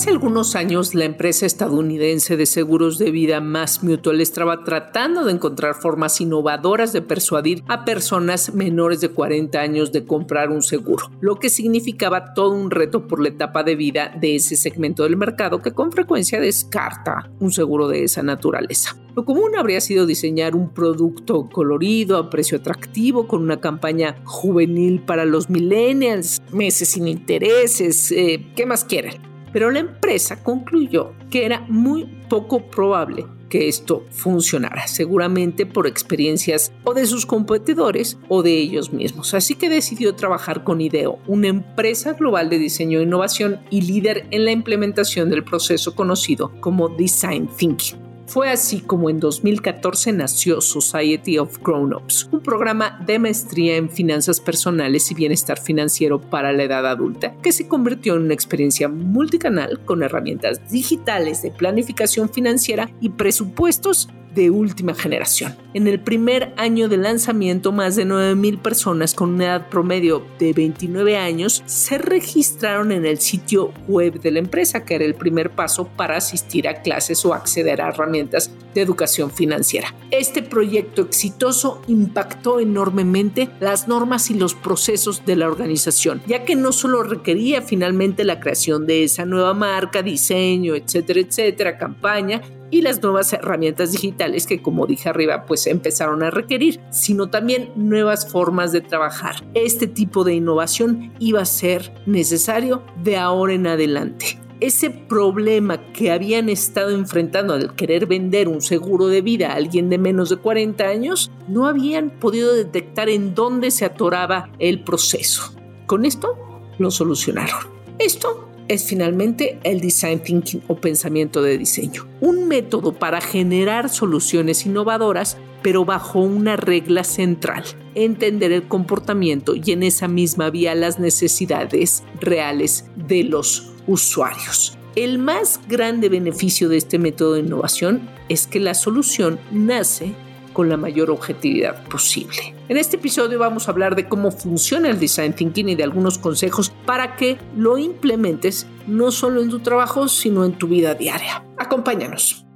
Hace 0.00 0.08
algunos 0.08 0.56
años, 0.56 0.94
la 0.94 1.04
empresa 1.04 1.44
estadounidense 1.44 2.38
de 2.38 2.46
seguros 2.46 2.96
de 2.96 3.10
vida 3.10 3.42
Mass 3.42 3.82
Mutual 3.82 4.22
estaba 4.22 4.64
tratando 4.64 5.26
de 5.26 5.32
encontrar 5.32 5.74
formas 5.74 6.22
innovadoras 6.22 6.94
de 6.94 7.02
persuadir 7.02 7.62
a 7.68 7.84
personas 7.84 8.54
menores 8.54 9.02
de 9.02 9.10
40 9.10 9.60
años 9.60 9.92
de 9.92 10.06
comprar 10.06 10.48
un 10.48 10.62
seguro, 10.62 11.10
lo 11.20 11.38
que 11.38 11.50
significaba 11.50 12.32
todo 12.32 12.52
un 12.52 12.70
reto 12.70 13.06
por 13.06 13.20
la 13.20 13.28
etapa 13.28 13.62
de 13.62 13.76
vida 13.76 14.10
de 14.18 14.36
ese 14.36 14.56
segmento 14.56 15.02
del 15.02 15.18
mercado 15.18 15.60
que 15.60 15.72
con 15.72 15.92
frecuencia 15.92 16.40
descarta 16.40 17.30
un 17.38 17.52
seguro 17.52 17.86
de 17.86 18.04
esa 18.04 18.22
naturaleza. 18.22 18.96
Lo 19.14 19.26
común 19.26 19.54
habría 19.54 19.82
sido 19.82 20.06
diseñar 20.06 20.56
un 20.56 20.72
producto 20.72 21.50
colorido 21.50 22.16
a 22.16 22.30
precio 22.30 22.56
atractivo 22.56 23.28
con 23.28 23.42
una 23.42 23.60
campaña 23.60 24.16
juvenil 24.24 25.02
para 25.02 25.26
los 25.26 25.50
millennials, 25.50 26.40
meses 26.52 26.88
sin 26.88 27.06
intereses, 27.06 28.10
eh, 28.12 28.50
¿qué 28.56 28.64
más 28.64 28.86
quieren? 28.86 29.29
Pero 29.52 29.70
la 29.70 29.80
empresa 29.80 30.42
concluyó 30.42 31.12
que 31.30 31.44
era 31.44 31.60
muy 31.68 32.04
poco 32.28 32.66
probable 32.70 33.26
que 33.50 33.68
esto 33.68 34.06
funcionara, 34.10 34.86
seguramente 34.86 35.66
por 35.66 35.86
experiencias 35.86 36.72
o 36.84 36.94
de 36.94 37.04
sus 37.04 37.26
competidores 37.26 38.16
o 38.28 38.42
de 38.42 38.56
ellos 38.56 38.92
mismos. 38.92 39.34
Así 39.34 39.56
que 39.56 39.68
decidió 39.68 40.14
trabajar 40.14 40.64
con 40.64 40.80
IDEO, 40.80 41.18
una 41.26 41.48
empresa 41.48 42.14
global 42.14 42.48
de 42.48 42.58
diseño 42.58 43.00
e 43.00 43.02
innovación 43.02 43.60
y 43.68 43.82
líder 43.82 44.26
en 44.30 44.44
la 44.46 44.52
implementación 44.52 45.28
del 45.28 45.44
proceso 45.44 45.94
conocido 45.94 46.52
como 46.60 46.88
Design 46.88 47.48
Thinking. 47.48 48.09
Fue 48.30 48.48
así 48.48 48.80
como 48.80 49.10
en 49.10 49.18
2014 49.18 50.12
nació 50.12 50.60
Society 50.60 51.36
of 51.38 51.58
Grown-Ups, 51.64 52.28
un 52.30 52.40
programa 52.40 53.02
de 53.04 53.18
maestría 53.18 53.76
en 53.76 53.90
finanzas 53.90 54.38
personales 54.38 55.10
y 55.10 55.16
bienestar 55.16 55.60
financiero 55.60 56.20
para 56.20 56.52
la 56.52 56.62
edad 56.62 56.86
adulta, 56.86 57.34
que 57.42 57.50
se 57.50 57.66
convirtió 57.66 58.14
en 58.14 58.22
una 58.22 58.34
experiencia 58.34 58.88
multicanal 58.88 59.84
con 59.84 60.04
herramientas 60.04 60.60
digitales 60.70 61.42
de 61.42 61.50
planificación 61.50 62.28
financiera 62.28 62.88
y 63.00 63.08
presupuestos 63.08 64.08
de 64.34 64.50
última 64.50 64.94
generación. 64.94 65.56
En 65.74 65.86
el 65.86 66.00
primer 66.00 66.52
año 66.56 66.88
de 66.88 66.96
lanzamiento, 66.96 67.72
más 67.72 67.96
de 67.96 68.04
9.000 68.04 68.58
personas 68.58 69.14
con 69.14 69.30
una 69.34 69.44
edad 69.44 69.68
promedio 69.68 70.24
de 70.38 70.52
29 70.52 71.16
años 71.16 71.62
se 71.66 71.98
registraron 71.98 72.92
en 72.92 73.06
el 73.06 73.20
sitio 73.20 73.72
web 73.86 74.20
de 74.20 74.30
la 74.32 74.40
empresa, 74.40 74.84
que 74.84 74.96
era 74.96 75.04
el 75.04 75.14
primer 75.14 75.50
paso 75.50 75.86
para 75.86 76.16
asistir 76.16 76.68
a 76.68 76.82
clases 76.82 77.24
o 77.24 77.34
acceder 77.34 77.80
a 77.80 77.88
herramientas 77.88 78.50
de 78.74 78.80
educación 78.80 79.30
financiera. 79.30 79.94
Este 80.10 80.42
proyecto 80.42 81.02
exitoso 81.02 81.82
impactó 81.86 82.60
enormemente 82.60 83.48
las 83.60 83.88
normas 83.88 84.30
y 84.30 84.34
los 84.34 84.54
procesos 84.54 85.24
de 85.24 85.36
la 85.36 85.46
organización, 85.46 86.22
ya 86.26 86.44
que 86.44 86.56
no 86.56 86.72
solo 86.72 87.02
requería 87.02 87.62
finalmente 87.62 88.24
la 88.24 88.40
creación 88.40 88.86
de 88.86 89.04
esa 89.04 89.24
nueva 89.24 89.54
marca, 89.54 90.02
diseño, 90.02 90.74
etcétera, 90.74 91.20
etcétera, 91.20 91.78
campaña, 91.78 92.42
y 92.70 92.82
las 92.82 93.02
nuevas 93.02 93.32
herramientas 93.32 93.92
digitales 93.92 94.46
que 94.46 94.62
como 94.62 94.86
dije 94.86 95.08
arriba 95.08 95.44
pues 95.46 95.66
empezaron 95.66 96.22
a 96.22 96.30
requerir, 96.30 96.80
sino 96.90 97.30
también 97.30 97.70
nuevas 97.76 98.30
formas 98.30 98.72
de 98.72 98.80
trabajar. 98.80 99.36
Este 99.54 99.86
tipo 99.86 100.24
de 100.24 100.34
innovación 100.34 101.12
iba 101.18 101.40
a 101.40 101.46
ser 101.46 101.92
necesario 102.06 102.82
de 103.02 103.16
ahora 103.16 103.54
en 103.54 103.66
adelante. 103.66 104.38
Ese 104.60 104.90
problema 104.90 105.92
que 105.92 106.10
habían 106.10 106.50
estado 106.50 106.90
enfrentando 106.90 107.54
al 107.54 107.74
querer 107.74 108.04
vender 108.04 108.46
un 108.46 108.60
seguro 108.60 109.06
de 109.06 109.22
vida 109.22 109.50
a 109.52 109.54
alguien 109.54 109.88
de 109.88 109.96
menos 109.96 110.28
de 110.28 110.36
40 110.36 110.84
años, 110.84 111.30
no 111.48 111.66
habían 111.66 112.10
podido 112.10 112.52
detectar 112.52 113.08
en 113.08 113.34
dónde 113.34 113.70
se 113.70 113.86
atoraba 113.86 114.50
el 114.58 114.84
proceso. 114.84 115.54
Con 115.86 116.04
esto 116.04 116.36
lo 116.78 116.90
solucionaron. 116.90 117.58
Esto 117.98 118.49
es 118.70 118.84
finalmente 118.84 119.58
el 119.64 119.80
design 119.80 120.20
thinking 120.20 120.62
o 120.68 120.76
pensamiento 120.76 121.42
de 121.42 121.58
diseño, 121.58 122.06
un 122.20 122.46
método 122.46 122.92
para 122.92 123.20
generar 123.20 123.88
soluciones 123.88 124.64
innovadoras 124.64 125.36
pero 125.62 125.84
bajo 125.84 126.20
una 126.20 126.56
regla 126.56 127.04
central, 127.04 127.64
entender 127.94 128.52
el 128.52 128.68
comportamiento 128.68 129.54
y 129.54 129.72
en 129.72 129.82
esa 129.82 130.08
misma 130.08 130.50
vía 130.50 130.74
las 130.74 130.98
necesidades 130.98 132.04
reales 132.20 132.86
de 132.96 133.24
los 133.24 133.72
usuarios. 133.86 134.78
El 134.94 135.18
más 135.18 135.60
grande 135.68 136.08
beneficio 136.08 136.68
de 136.68 136.76
este 136.76 136.98
método 136.98 137.34
de 137.34 137.40
innovación 137.40 138.08
es 138.28 138.46
que 138.46 138.60
la 138.60 138.74
solución 138.74 139.38
nace 139.50 140.14
con 140.52 140.68
la 140.68 140.76
mayor 140.76 141.10
objetividad 141.10 141.84
posible. 141.88 142.59
En 142.70 142.76
este 142.76 142.98
episodio 142.98 143.36
vamos 143.40 143.66
a 143.66 143.72
hablar 143.72 143.96
de 143.96 144.08
cómo 144.08 144.30
funciona 144.30 144.90
el 144.90 145.00
design 145.00 145.32
thinking 145.32 145.70
y 145.70 145.74
de 145.74 145.82
algunos 145.82 146.18
consejos 146.18 146.72
para 146.86 147.16
que 147.16 147.36
lo 147.56 147.78
implementes 147.78 148.68
no 148.86 149.10
solo 149.10 149.42
en 149.42 149.50
tu 149.50 149.58
trabajo, 149.58 150.06
sino 150.06 150.44
en 150.44 150.52
tu 150.52 150.68
vida 150.68 150.94
diaria. 150.94 151.44
Acompáñanos. 151.58 152.46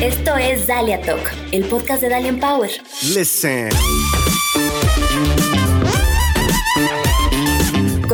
Esto 0.00 0.36
es 0.36 0.68
Dalia 0.68 1.02
Talk, 1.02 1.28
el 1.50 1.64
podcast 1.64 2.02
de 2.02 2.08
Dalia 2.08 2.28
Empower. 2.28 2.70
Listen. 3.12 3.70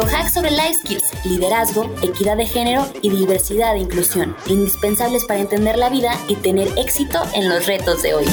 Con 0.04 0.14
hacks 0.14 0.34
sobre 0.34 0.50
life 0.50 0.74
skills, 0.82 1.04
liderazgo, 1.24 1.90
equidad 2.02 2.36
de 2.36 2.46
género 2.46 2.86
y 3.00 3.10
diversidad 3.10 3.74
e 3.76 3.80
inclusión, 3.80 4.36
indispensables 4.46 5.24
para 5.24 5.40
entender 5.40 5.78
la 5.78 5.88
vida 5.88 6.18
y 6.28 6.36
tener 6.36 6.68
éxito 6.76 7.22
en 7.34 7.48
los 7.48 7.66
retos 7.66 8.02
de 8.02 8.14
hoy. 8.14 8.24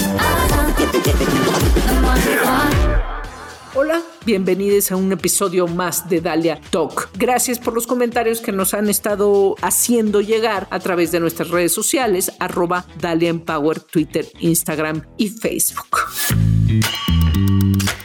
Hola, 3.73 4.01
bienvenidos 4.25 4.91
a 4.91 4.97
un 4.97 5.13
episodio 5.13 5.65
más 5.67 6.09
de 6.09 6.19
Dalia 6.19 6.59
Talk. 6.71 7.09
Gracias 7.17 7.57
por 7.57 7.73
los 7.73 7.87
comentarios 7.87 8.41
que 8.41 8.51
nos 8.51 8.73
han 8.73 8.89
estado 8.89 9.55
haciendo 9.61 10.19
llegar 10.19 10.67
a 10.71 10.79
través 10.79 11.13
de 11.13 11.21
nuestras 11.21 11.49
redes 11.49 11.73
sociales, 11.73 12.33
arroba 12.39 12.85
Dalia 12.99 13.29
Empower, 13.29 13.79
Twitter, 13.79 14.27
Instagram 14.39 15.03
y 15.17 15.29
Facebook. 15.29 15.99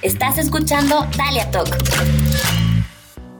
Estás 0.02 0.38
escuchando 0.38 1.04
Dalia 1.16 1.50
Talk. 1.50 2.55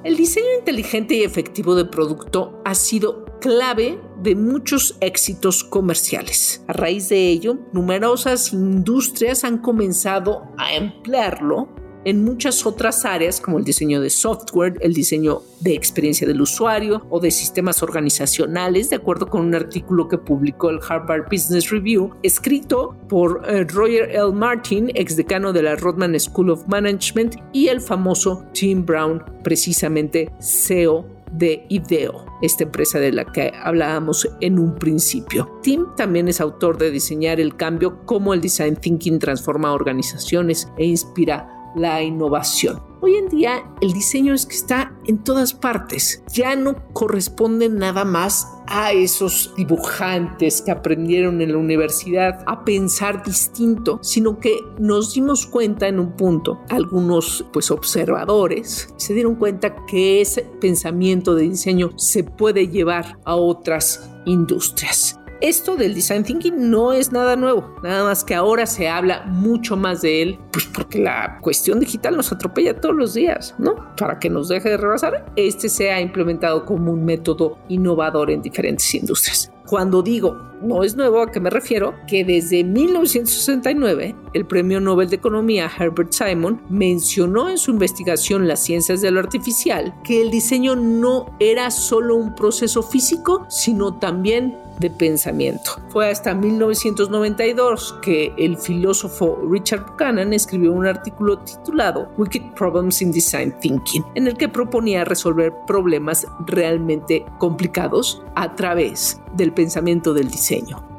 El 0.06 0.16
diseño 0.16 0.46
inteligente 0.56 1.16
y 1.16 1.24
efectivo 1.24 1.74
de 1.74 1.84
producto 1.84 2.62
ha 2.64 2.76
sido 2.76 3.24
clave 3.40 3.98
de 4.22 4.36
muchos 4.36 4.96
éxitos 5.00 5.64
comerciales. 5.64 6.62
A 6.68 6.74
raíz 6.74 7.08
de 7.08 7.28
ello, 7.28 7.58
numerosas 7.72 8.52
industrias 8.52 9.42
han 9.42 9.58
comenzado 9.58 10.44
a 10.58 10.74
emplearlo 10.74 11.74
en 12.06 12.24
muchas 12.24 12.64
otras 12.64 13.04
áreas 13.04 13.40
como 13.40 13.58
el 13.58 13.64
diseño 13.64 14.00
de 14.00 14.10
software, 14.10 14.78
el 14.80 14.94
diseño 14.94 15.42
de 15.60 15.74
experiencia 15.74 16.24
del 16.24 16.40
usuario 16.40 17.04
o 17.10 17.18
de 17.18 17.32
sistemas 17.32 17.82
organizacionales, 17.82 18.90
de 18.90 18.96
acuerdo 18.96 19.26
con 19.26 19.44
un 19.44 19.56
artículo 19.56 20.06
que 20.06 20.16
publicó 20.16 20.70
el 20.70 20.78
Harvard 20.88 21.24
Business 21.28 21.68
Review, 21.70 22.14
escrito 22.22 22.96
por 23.08 23.42
eh, 23.48 23.64
Roger 23.64 24.08
L. 24.10 24.30
Martin, 24.32 24.92
exdecano 24.94 25.52
de 25.52 25.62
la 25.62 25.74
Rodman 25.74 26.18
School 26.20 26.50
of 26.50 26.68
Management, 26.68 27.38
y 27.52 27.66
el 27.68 27.80
famoso 27.80 28.44
Tim 28.52 28.86
Brown, 28.86 29.24
precisamente 29.42 30.30
CEO 30.40 31.04
de 31.32 31.66
IDEO, 31.68 32.24
esta 32.40 32.62
empresa 32.62 33.00
de 33.00 33.10
la 33.10 33.24
que 33.24 33.52
hablábamos 33.64 34.28
en 34.40 34.60
un 34.60 34.76
principio. 34.76 35.58
Tim 35.60 35.86
también 35.96 36.28
es 36.28 36.40
autor 36.40 36.78
de 36.78 36.92
diseñar 36.92 37.40
el 37.40 37.56
cambio, 37.56 38.04
cómo 38.04 38.32
el 38.32 38.40
design 38.40 38.76
thinking 38.76 39.18
transforma 39.18 39.72
organizaciones 39.72 40.68
e 40.78 40.84
inspira 40.84 41.55
la 41.76 42.02
innovación. 42.02 42.82
Hoy 43.02 43.14
en 43.14 43.28
día 43.28 43.62
el 43.80 43.92
diseño 43.92 44.34
es 44.34 44.46
que 44.46 44.56
está 44.56 44.92
en 45.06 45.22
todas 45.22 45.54
partes. 45.54 46.24
Ya 46.32 46.56
no 46.56 46.74
corresponde 46.92 47.68
nada 47.68 48.04
más 48.04 48.48
a 48.66 48.92
esos 48.92 49.54
dibujantes 49.56 50.62
que 50.62 50.72
aprendieron 50.72 51.40
en 51.40 51.52
la 51.52 51.58
universidad 51.58 52.42
a 52.46 52.64
pensar 52.64 53.22
distinto, 53.22 54.00
sino 54.02 54.40
que 54.40 54.58
nos 54.78 55.14
dimos 55.14 55.46
cuenta 55.46 55.86
en 55.86 56.00
un 56.00 56.12
punto, 56.16 56.60
algunos 56.68 57.44
pues 57.52 57.70
observadores 57.70 58.92
se 58.96 59.14
dieron 59.14 59.36
cuenta 59.36 59.76
que 59.86 60.20
ese 60.20 60.42
pensamiento 60.60 61.34
de 61.34 61.44
diseño 61.44 61.90
se 61.96 62.24
puede 62.24 62.68
llevar 62.68 63.18
a 63.24 63.36
otras 63.36 64.10
industrias. 64.24 65.20
Esto 65.40 65.76
del 65.76 65.94
design 65.94 66.24
thinking 66.24 66.70
no 66.70 66.94
es 66.94 67.12
nada 67.12 67.36
nuevo, 67.36 67.74
nada 67.82 68.04
más 68.04 68.24
que 68.24 68.34
ahora 68.34 68.64
se 68.64 68.88
habla 68.88 69.24
mucho 69.26 69.76
más 69.76 70.00
de 70.00 70.22
él, 70.22 70.38
pues 70.50 70.64
porque 70.66 70.98
la 70.98 71.38
cuestión 71.42 71.78
digital 71.78 72.16
nos 72.16 72.32
atropella 72.32 72.80
todos 72.80 72.94
los 72.94 73.12
días, 73.12 73.54
¿no? 73.58 73.74
Para 73.96 74.18
que 74.18 74.30
nos 74.30 74.48
deje 74.48 74.70
de 74.70 74.76
rebasar, 74.78 75.30
este 75.36 75.68
se 75.68 75.90
ha 75.90 76.00
implementado 76.00 76.64
como 76.64 76.92
un 76.92 77.04
método 77.04 77.58
innovador 77.68 78.30
en 78.30 78.40
diferentes 78.40 78.94
industrias. 78.94 79.52
Cuando 79.66 80.00
digo 80.00 80.38
no 80.62 80.82
es 80.82 80.96
nuevo, 80.96 81.20
¿a 81.20 81.30
qué 81.30 81.40
me 81.40 81.50
refiero? 81.50 81.94
Que 82.06 82.24
desde 82.24 82.64
1969 82.64 84.14
el 84.32 84.46
Premio 84.46 84.80
Nobel 84.80 85.08
de 85.08 85.16
Economía 85.16 85.70
Herbert 85.78 86.12
Simon 86.12 86.62
mencionó 86.68 87.48
en 87.48 87.58
su 87.58 87.70
investigación 87.70 88.48
Las 88.48 88.62
ciencias 88.62 89.00
de 89.00 89.10
lo 89.10 89.20
artificial 89.20 89.94
que 90.04 90.22
el 90.22 90.30
diseño 90.30 90.76
no 90.76 91.36
era 91.40 91.70
solo 91.70 92.16
un 92.16 92.34
proceso 92.34 92.82
físico, 92.82 93.46
sino 93.48 93.98
también 93.98 94.56
de 94.78 94.90
pensamiento. 94.90 95.80
Fue 95.88 96.10
hasta 96.10 96.34
1992 96.34 97.96
que 98.02 98.32
el 98.36 98.58
filósofo 98.58 99.38
Richard 99.50 99.86
Buchanan 99.86 100.32
escribió 100.32 100.72
un 100.72 100.86
artículo 100.86 101.38
titulado 101.38 102.10
Wicked 102.16 102.52
Problems 102.54 103.00
in 103.02 103.12
Design 103.12 103.54
Thinking, 103.60 104.04
en 104.14 104.26
el 104.26 104.36
que 104.36 104.48
proponía 104.48 105.04
resolver 105.04 105.52
problemas 105.66 106.26
realmente 106.46 107.24
complicados 107.38 108.22
a 108.34 108.54
través 108.54 109.20
del 109.34 109.52
pensamiento 109.52 110.12
del 110.14 110.28
diseño. 110.28 110.45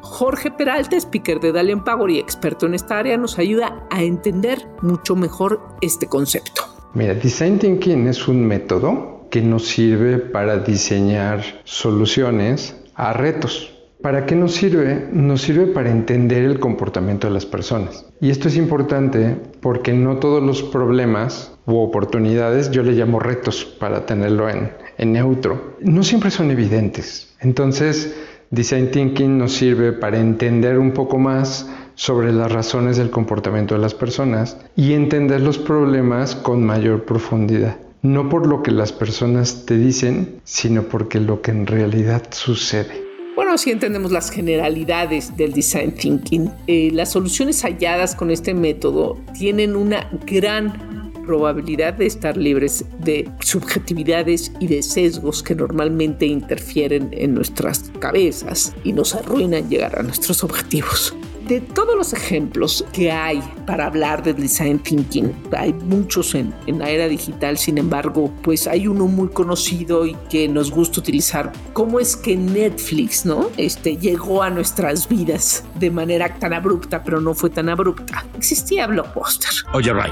Jorge 0.01 0.51
Peralta, 0.51 0.97
speaker 0.97 1.39
de 1.39 1.51
Dalian 1.51 1.83
Power 1.83 2.09
y 2.09 2.19
experto 2.19 2.65
en 2.65 2.73
esta 2.73 2.99
área, 2.99 3.17
nos 3.17 3.37
ayuda 3.39 3.87
a 3.89 4.03
entender 4.03 4.67
mucho 4.81 5.15
mejor 5.15 5.61
este 5.81 6.07
concepto. 6.07 6.63
Mira, 6.93 7.13
Design 7.13 7.59
Thinking 7.59 8.07
es 8.07 8.27
un 8.27 8.45
método 8.45 9.27
que 9.29 9.41
nos 9.41 9.67
sirve 9.67 10.17
para 10.17 10.57
diseñar 10.59 11.43
soluciones 11.63 12.75
a 12.95 13.13
retos. 13.13 13.73
¿Para 14.01 14.25
qué 14.25 14.35
nos 14.35 14.53
sirve? 14.53 15.07
Nos 15.11 15.41
sirve 15.41 15.67
para 15.67 15.89
entender 15.89 16.43
el 16.43 16.59
comportamiento 16.59 17.27
de 17.27 17.33
las 17.33 17.45
personas. 17.45 18.05
Y 18.21 18.29
esto 18.29 18.47
es 18.47 18.55
importante 18.55 19.35
porque 19.59 19.91
no 19.91 20.17
todos 20.17 20.41
los 20.41 20.63
problemas 20.63 21.57
u 21.65 21.77
oportunidades, 21.77 22.71
yo 22.71 22.83
le 22.83 22.93
llamo 22.93 23.19
retos 23.19 23.65
para 23.65 24.05
tenerlo 24.05 24.49
en, 24.49 24.71
en 24.97 25.13
neutro, 25.13 25.75
no 25.81 26.03
siempre 26.03 26.31
son 26.31 26.51
evidentes. 26.51 27.35
Entonces, 27.39 28.15
Design 28.49 28.91
Thinking 28.91 29.37
nos 29.37 29.53
sirve 29.53 29.93
para 29.93 30.19
entender 30.19 30.79
un 30.79 30.91
poco 30.91 31.17
más 31.17 31.69
sobre 31.95 32.31
las 32.31 32.51
razones 32.51 32.97
del 32.97 33.09
comportamiento 33.09 33.75
de 33.75 33.81
las 33.81 33.93
personas 33.93 34.57
y 34.75 34.93
entender 34.93 35.41
los 35.41 35.57
problemas 35.57 36.35
con 36.35 36.63
mayor 36.63 37.05
profundidad 37.05 37.77
no 38.01 38.29
por 38.29 38.47
lo 38.47 38.63
que 38.63 38.71
las 38.71 38.91
personas 38.91 39.65
te 39.65 39.77
dicen, 39.77 40.39
sino 40.43 40.83
porque 40.83 41.19
lo 41.19 41.41
que 41.41 41.51
en 41.51 41.67
realidad 41.67 42.23
sucede. 42.31 43.05
Bueno, 43.35 43.53
así 43.53 43.69
entendemos 43.69 44.11
las 44.11 44.31
generalidades 44.31 45.37
del 45.37 45.53
design 45.53 45.93
thinking. 45.93 46.49
Eh, 46.65 46.89
las 46.91 47.11
soluciones 47.11 47.61
halladas 47.63 48.15
con 48.15 48.31
este 48.31 48.55
método 48.55 49.17
tienen 49.37 49.75
una 49.75 50.09
gran 50.25 50.96
probabilidad 51.27 51.93
de 51.93 52.07
estar 52.07 52.35
libres 52.35 52.85
de 52.99 53.29
subjetividades 53.41 54.51
y 54.59 54.67
de 54.67 54.81
sesgos 54.81 55.43
que 55.43 55.53
normalmente 55.53 56.25
interfieren 56.25 57.09
en 57.11 57.35
nuestras 57.35 57.91
cabezas 57.99 58.73
y 58.83 58.93
nos 58.93 59.13
arruinan 59.13 59.69
llegar 59.69 59.99
a 59.99 60.03
nuestros 60.03 60.43
objetivos 60.43 61.13
de 61.47 61.61
todos 61.61 61.95
los 61.95 62.13
ejemplos 62.13 62.85
que 62.91 63.11
hay 63.11 63.41
para 63.65 63.85
hablar 63.85 64.21
de 64.21 64.33
design 64.33 64.79
thinking, 64.79 65.33
hay 65.57 65.73
muchos 65.73 66.35
en, 66.35 66.53
la 66.67 66.89
era 66.89 67.07
digital, 67.07 67.57
sin 67.57 67.77
embargo, 67.77 68.31
pues 68.41 68.67
hay 68.67 68.87
uno 68.87 69.07
muy 69.07 69.29
conocido 69.29 70.05
y 70.05 70.15
que 70.29 70.47
nos 70.47 70.71
gusta 70.71 70.99
utilizar. 70.99 71.51
¿Cómo 71.73 71.99
es 71.99 72.15
que 72.15 72.35
Netflix, 72.35 73.25
no? 73.25 73.49
Este 73.57 73.97
llegó 73.97 74.43
a 74.43 74.49
nuestras 74.49 75.07
vidas 75.07 75.63
de 75.75 75.89
manera 75.89 76.37
tan 76.37 76.53
abrupta, 76.53 77.03
pero 77.03 77.21
no 77.21 77.33
fue 77.33 77.49
tan 77.49 77.69
abrupta. 77.69 78.25
Existía 78.35 78.87
Blockbuster. 78.87 79.51
Oye, 79.73 79.93
Ray. 79.93 80.11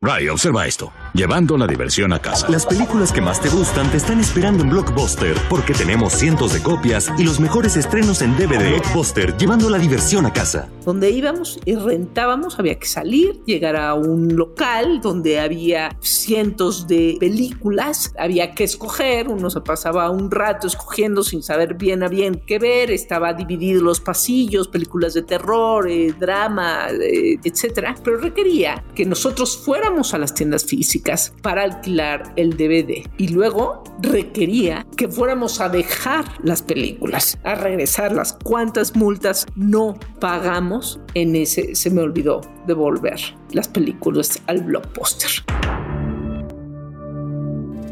Ray, 0.00 0.28
observa 0.28 0.64
esto. 0.64 0.92
Llevando 1.12 1.58
la 1.58 1.66
diversión 1.66 2.12
a 2.12 2.22
casa. 2.22 2.48
Las 2.48 2.64
películas 2.64 3.12
que 3.12 3.20
más 3.20 3.40
te 3.40 3.48
gustan 3.48 3.90
te 3.90 3.96
están 3.96 4.20
esperando 4.20 4.62
en 4.62 4.70
Blockbuster 4.70 5.36
porque 5.50 5.74
tenemos 5.74 6.12
cientos 6.12 6.52
de 6.52 6.62
copias 6.62 7.10
y 7.18 7.24
los 7.24 7.40
mejores 7.40 7.76
estrenos 7.76 8.22
en 8.22 8.36
DVD. 8.36 8.78
Blockbuster, 8.78 9.36
llevando 9.36 9.68
la 9.68 9.76
diversión 9.76 10.24
a 10.24 10.32
casa. 10.32 10.68
Donde 10.84 11.10
íbamos 11.10 11.58
y 11.64 11.74
rentábamos, 11.74 12.60
había 12.60 12.78
que 12.78 12.86
salir, 12.86 13.42
llegar 13.44 13.74
a 13.74 13.94
un 13.94 14.36
local 14.36 15.00
donde 15.00 15.40
había 15.40 15.96
cientos 16.00 16.86
de 16.86 17.16
películas, 17.18 18.14
había 18.16 18.54
que 18.54 18.62
escoger, 18.62 19.26
uno 19.26 19.50
se 19.50 19.62
pasaba 19.62 20.10
un 20.10 20.30
rato 20.30 20.68
escogiendo 20.68 21.24
sin 21.24 21.42
saber 21.42 21.74
bien 21.74 22.04
a 22.04 22.08
bien 22.08 22.40
qué 22.46 22.60
ver, 22.60 22.92
estaba 22.92 23.32
dividido 23.32 23.82
los 23.82 24.00
pasillos, 24.00 24.68
películas 24.68 25.14
de 25.14 25.22
terror, 25.22 25.88
eh, 25.90 26.14
drama, 26.16 26.86
eh, 26.90 27.36
etcétera, 27.42 27.96
pero 28.04 28.18
requería 28.18 28.84
que 28.94 29.04
nosotros 29.04 29.56
fuéramos 29.56 29.87
a 29.88 30.18
las 30.18 30.34
tiendas 30.34 30.66
físicas 30.66 31.32
para 31.40 31.62
alquilar 31.62 32.34
el 32.36 32.58
DVD 32.58 33.08
y 33.16 33.28
luego 33.28 33.82
requería 34.02 34.86
que 34.98 35.08
fuéramos 35.08 35.62
a 35.62 35.70
dejar 35.70 36.26
las 36.42 36.60
películas, 36.60 37.38
a 37.42 37.54
regresarlas. 37.54 38.36
¿Cuántas 38.44 38.94
multas 38.94 39.46
no 39.56 39.98
pagamos 40.20 41.00
en 41.14 41.34
ese? 41.36 41.74
Se 41.74 41.88
me 41.88 42.02
olvidó 42.02 42.42
devolver 42.66 43.18
las 43.52 43.66
películas 43.66 44.42
al 44.46 44.62
blockbuster. 44.62 45.30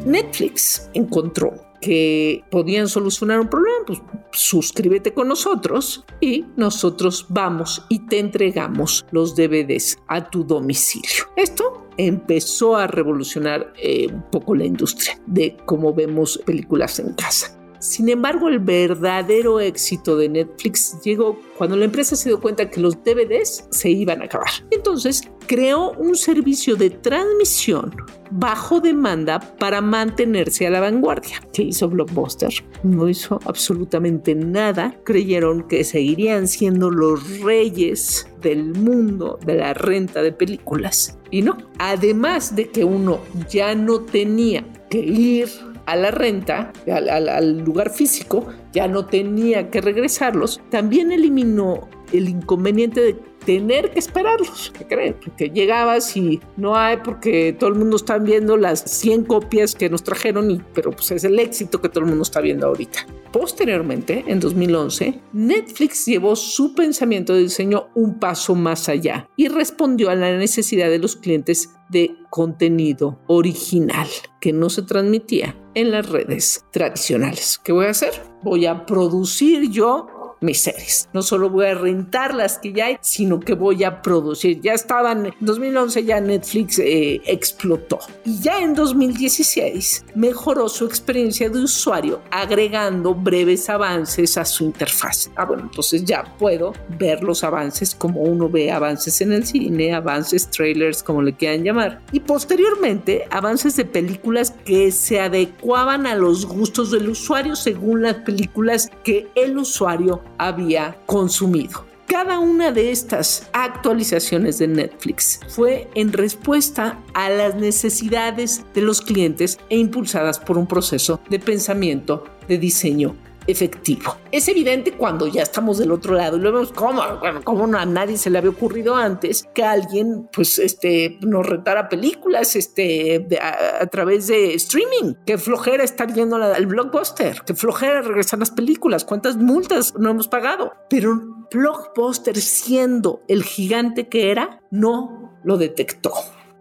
Netflix 0.05 0.91
encontró 0.93 1.55
que 1.81 2.45
podían 2.51 2.89
solucionar 2.89 3.41
un 3.41 3.49
problema, 3.49 3.87
pues 3.87 4.03
suscríbete 4.33 5.15
con 5.15 5.29
nosotros 5.29 6.05
y 6.21 6.45
nosotros 6.57 7.25
vamos 7.31 7.85
y 7.89 8.01
te 8.07 8.19
entregamos 8.19 9.07
los 9.11 9.35
DVDs 9.35 9.99
a 10.09 10.29
tu 10.29 10.45
domicilio. 10.45 11.25
Esto 11.37 11.86
empezó 11.97 12.77
a 12.77 12.87
revolucionar 12.87 13.73
eh, 13.77 14.09
un 14.13 14.23
poco 14.31 14.55
la 14.55 14.65
industria 14.65 15.19
de 15.27 15.57
cómo 15.65 15.95
vemos 15.95 16.39
películas 16.45 16.99
en 16.99 17.15
casa. 17.15 17.56
Sin 17.87 18.09
embargo, 18.09 18.49
el 18.49 18.59
verdadero 18.59 19.61
éxito 19.61 20.17
de 20.17 20.29
Netflix 20.29 20.99
llegó 21.05 21.39
cuando 21.57 21.77
la 21.77 21.85
empresa 21.85 22.17
se 22.17 22.29
dio 22.29 22.41
cuenta 22.41 22.69
que 22.69 22.81
los 22.81 22.97
DVDs 23.05 23.69
se 23.71 23.91
iban 23.91 24.23
a 24.23 24.25
acabar. 24.25 24.51
Entonces, 24.73 25.23
creó 25.47 25.93
un 25.93 26.17
servicio 26.17 26.75
de 26.75 26.91
transmisión 26.91 27.95
bajo 28.33 28.81
demanda 28.81 29.39
para 29.39 29.81
mantenerse 29.81 30.67
a 30.67 30.71
la 30.71 30.81
vanguardia. 30.81 31.41
¿Qué 31.53 31.63
hizo 31.63 31.89
Blockbuster? 31.89 32.53
No 32.83 33.09
hizo 33.09 33.39
absolutamente 33.45 34.35
nada. 34.35 34.99
Creyeron 35.05 35.69
que 35.69 35.85
seguirían 35.85 36.49
siendo 36.49 36.91
los 36.91 37.39
reyes 37.39 38.27
del 38.43 38.75
mundo 38.75 39.39
de 39.47 39.55
la 39.55 39.75
renta 39.75 40.23
de 40.23 40.33
películas. 40.33 41.21
Y 41.31 41.43
no, 41.43 41.57
además 41.79 42.57
de 42.57 42.69
que 42.69 42.83
uno 42.83 43.21
ya 43.49 43.77
no 43.77 44.01
tenía 44.01 44.67
que 44.91 44.99
ir 44.99 45.49
a 45.87 45.97
la 45.97 46.11
renta, 46.11 46.73
al, 46.91 47.59
lugar 47.61 47.91
físico, 47.91 48.47
ya 48.73 48.89
no 48.89 49.07
tenía 49.07 49.71
que 49.71 49.81
regresarlos, 49.81 50.61
también 50.71 51.13
eliminó 51.13 51.89
el 52.13 52.29
inconveniente 52.29 53.01
de 53.01 53.15
tener 53.45 53.91
que 53.93 54.01
esperarlos. 54.01 54.73
¿Qué 54.77 54.87
creen? 54.87 55.17
Porque 55.25 55.51
llegabas 55.51 56.17
y 56.17 56.41
no 56.57 56.77
hay 56.77 56.99
porque 56.99 57.53
todo 57.53 57.71
el 57.71 57.77
mundo 57.77 57.97
está 57.97 58.19
viendo 58.19 58.57
las 58.57 58.81
100 58.81 59.25
copias 59.25 59.75
que 59.75 59.89
nos 59.89 60.03
trajeron, 60.03 60.51
y, 60.51 60.61
pero 60.75 60.91
pues 60.91 61.13
es 61.13 61.25
el 61.25 61.39
éxito 61.39 61.81
que 61.81 61.89
todo 61.89 62.01
el 62.01 62.11
mundo 62.11 62.23
está 62.23 62.41
viendo 62.41 62.67
ahorita. 62.67 63.07
Posteriormente, 63.33 64.25
en 64.27 64.41
2011, 64.41 65.21
Netflix 65.33 66.07
llevó 66.07 66.35
su 66.35 66.75
pensamiento 66.75 67.35
de 67.35 67.43
diseño 67.43 67.89
un 67.95 68.19
paso 68.19 68.55
más 68.55 68.89
allá 68.89 69.29
y 69.37 69.49
respondió 69.49 70.11
a 70.11 70.17
la 70.17 70.37
necesidad 70.37 70.91
de 70.91 70.99
los 70.99 71.17
clientes 71.17 71.71
de 71.89 72.17
contenido 72.31 73.21
original 73.27 74.09
que 74.41 74.53
no 74.53 74.71
se 74.71 74.83
transmitía 74.83 75.55
en 75.77 75.91
las 75.91 76.09
redes 76.09 76.65
tradicionales. 76.73 77.61
¿Qué 77.63 77.71
voy 77.71 77.85
a 77.87 77.91
hacer? 77.91 78.11
Voy 78.43 78.65
a 78.65 78.87
producir 78.87 79.71
yo 79.71 80.09
mis 80.47 80.63
series. 80.63 81.09
No 81.13 81.23
solo 81.23 81.51
voy 81.51 81.67
a 81.67 81.75
rentar 81.75 82.35
las 82.35 82.59
que 82.59 82.73
ya 82.73 82.87
hay, 82.87 82.97
sino 83.03 83.41
que 83.41 83.55
voy 83.55 83.85
a 83.85 84.01
producir. 84.01 84.61
Ya 84.63 84.73
estaban, 84.73 85.27
en 85.27 85.35
2011 85.41 86.05
ya 86.05 86.21
Netflix 86.21 86.79
eh, 86.79 87.21
explotó. 87.27 87.99
Y 88.25 88.41
ya 88.41 88.61
en 88.61 88.75
2016 88.75 90.07
mejoró 90.15 90.69
su 90.69 90.87
experiencia 90.87 91.51
de 91.51 91.59
usuario 91.59 92.23
agregando 92.31 93.15
breves 93.15 93.69
avances 93.69 94.39
a 94.39 94.45
su 94.45 94.65
interfaz. 94.65 95.31
Ah, 95.37 95.45
bueno, 95.45 95.65
entonces 95.65 96.05
ya 96.05 96.25
puedo 96.39 96.73
ver 96.99 97.23
los 97.23 97.45
avances 97.45 97.95
como 97.95 98.23
uno 98.23 98.49
ve 98.49 98.71
avances 98.71 99.21
en 99.21 99.33
el 99.33 99.45
cine, 99.45 99.95
avances, 99.95 100.49
trailers, 100.51 101.03
como 101.03 101.23
le 101.23 101.35
quieran 101.35 101.65
llamar. 101.65 102.01
Y 102.13 102.21
posteriormente, 102.21 103.27
avances 103.31 103.77
de 103.77 103.85
películas 103.85 104.53
que 104.65 104.93
se 104.93 105.21
adecuaban 105.21 106.07
a 106.07 106.15
los 106.15 106.47
gustos 106.47 106.91
del 106.91 107.09
usuario 107.09 107.57
según 107.57 108.03
las 108.03 108.17
películas 108.17 108.91
que 109.03 109.29
el 109.35 109.59
usuario 109.59 110.23
había 110.39 110.99
consumido. 111.07 111.85
Cada 112.07 112.39
una 112.39 112.71
de 112.71 112.93
estas 112.93 113.49
actualizaciones 113.53 114.59
de 114.59 114.69
Netflix 114.69 115.41
fue 115.49 115.89
en 115.95 116.13
respuesta 116.13 116.99
a 117.15 117.29
las 117.31 117.57
necesidades 117.57 118.65
de 118.75 118.83
los 118.83 119.03
clientes 119.03 119.59
e 119.71 119.77
impulsadas 119.77 120.39
por 120.39 120.57
un 120.57 120.67
proceso 120.67 121.21
de 121.29 121.41
pensamiento 121.41 122.25
de 122.47 122.59
diseño 122.59 123.17
efectivo. 123.47 124.17
Es 124.33 124.49
evidente 124.49 124.93
cuando 124.93 125.27
ya 125.27 125.43
estamos 125.43 125.79
del 125.79 125.93
otro 125.93 126.15
lado 126.15 126.37
y 126.37 126.41
lo 126.41 126.53
vemos 126.53 126.73
como, 126.73 127.03
bueno, 127.45 127.79
a 127.79 127.87
nadie 127.87 128.17
se 128.17 128.31
le 128.31 128.39
había 128.39 128.51
ocurrido 128.51 128.95
antes 128.95 129.49
que 129.55 129.65
alguien 129.65 130.29
pues 130.33 130.59
este 130.59 131.19
nos 131.21 131.47
retara 131.47 131.89
películas 131.89 132.57
este 132.57 133.27
a, 133.41 133.87
través 133.87 134.27
de 134.27 134.55
streaming. 134.55 135.15
Qué 135.25 135.39
flojera 135.39 135.85
estar 135.85 136.13
viendo 136.13 136.37
el 136.37 136.67
blockbuster, 136.67 137.43
qué 137.47 137.55
flojera 137.55 138.03
regresar 138.03 138.39
las 138.39 138.51
películas, 138.51 139.05
cuántas 139.05 139.37
multas 139.37 139.95
no 139.99 140.11
hemos 140.11 140.29
pagado. 140.29 140.73
Pero 140.89 141.47
blockbuster 141.51 142.37
siendo 142.37 143.23
el 143.29 143.45
gigante 143.45 144.09
que 144.09 144.31
era, 144.31 144.61
no 144.71 145.39
lo 145.45 145.57
detectó. 145.57 146.13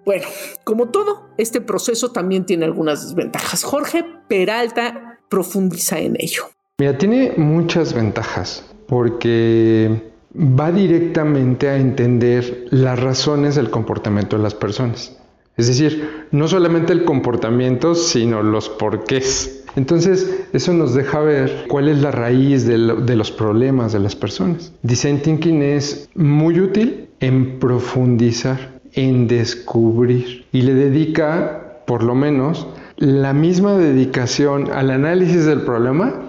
Bueno, 0.06 0.28
como 0.64 0.90
todo, 0.90 1.30
este 1.38 1.62
proceso 1.62 2.12
también 2.12 2.46
tiene 2.46 2.66
algunas 2.66 3.04
desventajas. 3.04 3.64
Jorge 3.64 4.06
Peralta 4.28 5.20
profundiza 5.30 6.00
en 6.00 6.16
ello. 6.20 6.50
Mira, 6.78 6.98
tiene 6.98 7.32
muchas 7.38 7.94
ventajas 7.94 8.66
porque 8.88 10.12
va 10.36 10.74
directamente 10.74 11.70
a 11.70 11.78
entender 11.78 12.68
las 12.70 13.00
razones 13.00 13.56
del 13.56 13.70
comportamiento 13.70 14.36
de 14.36 14.44
las 14.44 14.56
personas. 14.56 15.16
Es 15.56 15.68
decir, 15.68 16.28
no 16.32 16.50
solamente 16.50 16.92
el 16.92 17.06
comportamiento, 17.06 17.96
sino 17.96 18.44
los 18.44 18.68
porqués. 18.68 19.64
Entonces, 19.78 20.48
eso 20.52 20.74
nos 20.74 20.94
deja 20.94 21.22
ver 21.22 21.64
cuál 21.70 21.88
es 21.88 22.02
la 22.02 22.12
raíz 22.12 22.68
de, 22.68 22.78
los 22.78 23.32
problemas 23.32 23.94
de 23.94 24.00
las 24.00 24.18
personas. 24.18 24.74
Design 24.84 25.22
Thinking 25.22 25.62
es 25.62 26.10
muy 26.14 26.60
útil 26.60 27.08
en 27.22 27.58
profundizar, 27.58 28.82
en 28.92 29.30
descubrir 29.30 30.46
y 30.52 30.64
le 30.64 30.74
dedica, 30.74 31.84
por 31.88 32.04
lo 32.04 32.16
menos, 32.16 32.68
la 32.98 33.32
misma 33.32 33.78
dedicación 33.78 34.72
al 34.74 34.92
análisis 34.92 35.46
del 35.46 35.62
problema 35.62 36.25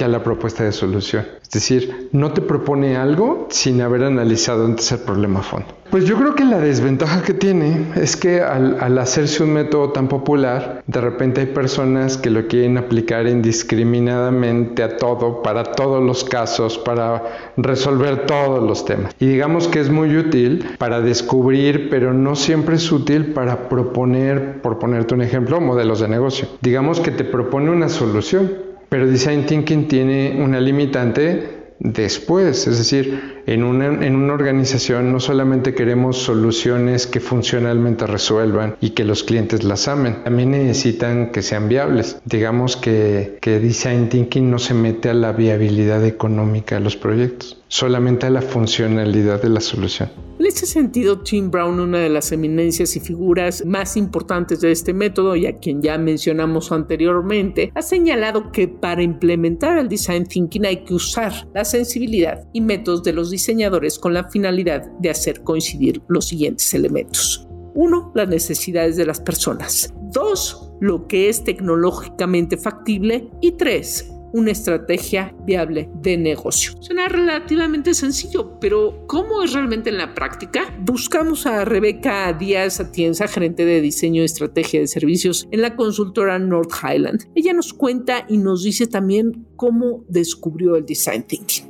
que 0.00 0.06
a 0.06 0.08
la 0.08 0.22
propuesta 0.22 0.64
de 0.64 0.72
solución. 0.72 1.26
Es 1.42 1.50
decir, 1.50 2.08
no 2.12 2.32
te 2.32 2.40
propone 2.40 2.96
algo 2.96 3.48
sin 3.50 3.82
haber 3.82 4.04
analizado 4.04 4.64
antes 4.64 4.90
el 4.92 5.00
problema 5.00 5.40
a 5.40 5.42
fondo. 5.42 5.66
Pues 5.90 6.06
yo 6.06 6.16
creo 6.16 6.34
que 6.34 6.46
la 6.46 6.58
desventaja 6.58 7.20
que 7.20 7.34
tiene 7.34 7.84
es 7.96 8.16
que 8.16 8.40
al, 8.40 8.96
hacerse 8.96 9.42
un 9.42 9.52
método 9.52 9.90
tan 9.90 10.08
popular, 10.08 10.82
de 10.86 11.00
repente 11.02 11.42
hay 11.42 11.48
personas 11.48 12.16
que 12.16 12.30
lo 12.30 12.46
quieren 12.46 12.78
aplicar 12.78 13.26
indiscriminadamente 13.26 14.82
a 14.82 14.96
todo, 14.96 15.42
para 15.42 15.64
todos 15.64 16.02
los 16.02 16.24
casos, 16.24 16.78
para 16.78 17.52
resolver 17.58 18.24
todos 18.24 18.66
los 18.66 18.86
temas. 18.86 19.14
Y 19.20 19.26
digamos 19.26 19.68
que 19.68 19.80
es 19.80 19.90
muy 19.90 20.16
útil 20.16 20.64
para 20.78 21.02
descubrir, 21.02 21.90
pero 21.90 22.14
no 22.14 22.36
siempre 22.36 22.76
es 22.76 22.90
útil 22.90 23.34
para 23.34 23.68
proponer, 23.68 24.62
por 24.62 24.78
ponerte 24.78 25.12
un 25.12 25.20
ejemplo, 25.20 25.60
modelos 25.60 26.00
de 26.00 26.08
negocio. 26.08 26.48
Digamos 26.62 27.00
que 27.00 27.10
te 27.10 27.24
propone 27.24 27.70
una 27.70 27.90
solución, 27.90 28.69
pero 28.90 29.06
Design 29.06 29.46
Thinking 29.46 29.88
tiene 29.88 30.36
una 30.42 30.60
limitante 30.60 31.60
después, 31.78 32.66
es 32.66 32.76
decir, 32.76 33.42
en 33.46 33.64
una, 33.64 33.86
en 33.86 34.14
una, 34.14 34.34
organización 34.34 35.12
no 35.12 35.18
solamente 35.18 35.74
queremos 35.74 36.18
soluciones 36.18 37.06
que 37.06 37.20
funcionalmente 37.20 38.06
resuelvan 38.06 38.76
y 38.80 38.90
que 38.90 39.04
los 39.04 39.24
clientes 39.24 39.64
las 39.64 39.88
amen, 39.88 40.22
también 40.24 40.50
necesitan 40.50 41.32
que 41.32 41.40
sean 41.40 41.68
viables. 41.68 42.20
Digamos 42.26 42.76
que, 42.76 43.38
que 43.40 43.60
Design 43.60 44.10
Thinking 44.10 44.50
no 44.50 44.58
se 44.58 44.74
mete 44.74 45.08
a 45.08 45.14
la 45.14 45.32
viabilidad 45.32 46.04
económica 46.04 46.74
de 46.74 46.82
los 46.82 46.96
proyectos, 46.96 47.62
solamente 47.68 48.26
a 48.26 48.30
la 48.30 48.42
funcionalidad 48.42 49.40
de 49.40 49.48
la 49.48 49.60
solución. 49.60 50.10
En 50.40 50.46
ese 50.46 50.64
sentido, 50.64 51.20
Tim 51.20 51.50
Brown, 51.50 51.78
una 51.78 51.98
de 51.98 52.08
las 52.08 52.32
eminencias 52.32 52.96
y 52.96 53.00
figuras 53.00 53.62
más 53.66 53.98
importantes 53.98 54.62
de 54.62 54.72
este 54.72 54.94
método 54.94 55.36
y 55.36 55.44
a 55.44 55.58
quien 55.58 55.82
ya 55.82 55.98
mencionamos 55.98 56.72
anteriormente, 56.72 57.70
ha 57.74 57.82
señalado 57.82 58.50
que 58.50 58.66
para 58.66 59.02
implementar 59.02 59.76
el 59.76 59.90
design 59.90 60.24
thinking 60.24 60.64
hay 60.64 60.82
que 60.82 60.94
usar 60.94 61.46
la 61.52 61.66
sensibilidad 61.66 62.48
y 62.54 62.62
métodos 62.62 63.02
de 63.02 63.12
los 63.12 63.30
diseñadores 63.30 63.98
con 63.98 64.14
la 64.14 64.30
finalidad 64.30 64.90
de 65.00 65.10
hacer 65.10 65.42
coincidir 65.42 66.00
los 66.08 66.28
siguientes 66.28 66.72
elementos. 66.72 67.46
Uno, 67.74 68.10
las 68.14 68.28
necesidades 68.28 68.96
de 68.96 69.04
las 69.04 69.20
personas. 69.20 69.92
Dos, 70.10 70.72
lo 70.80 71.06
que 71.06 71.28
es 71.28 71.44
tecnológicamente 71.44 72.56
factible. 72.56 73.28
Y 73.42 73.52
tres, 73.52 74.10
una 74.32 74.50
estrategia 74.50 75.34
viable 75.44 75.88
de 76.02 76.16
negocio. 76.16 76.72
Suena 76.80 77.08
relativamente 77.08 77.94
sencillo, 77.94 78.58
pero 78.60 79.04
¿cómo 79.06 79.42
es 79.42 79.52
realmente 79.52 79.90
en 79.90 79.98
la 79.98 80.14
práctica? 80.14 80.74
Buscamos 80.80 81.46
a 81.46 81.64
Rebeca 81.64 82.32
Díaz 82.32 82.80
Atienza, 82.80 83.28
gerente 83.28 83.64
de 83.64 83.80
diseño 83.80 84.22
y 84.22 84.24
estrategia 84.26 84.80
de 84.80 84.86
servicios 84.86 85.48
en 85.50 85.62
la 85.62 85.76
consultora 85.76 86.38
North 86.38 86.72
Highland. 86.82 87.28
Ella 87.34 87.52
nos 87.52 87.72
cuenta 87.72 88.26
y 88.28 88.38
nos 88.38 88.64
dice 88.64 88.86
también 88.86 89.46
cómo 89.56 90.04
descubrió 90.08 90.76
el 90.76 90.86
design 90.86 91.22
thinking 91.22 91.69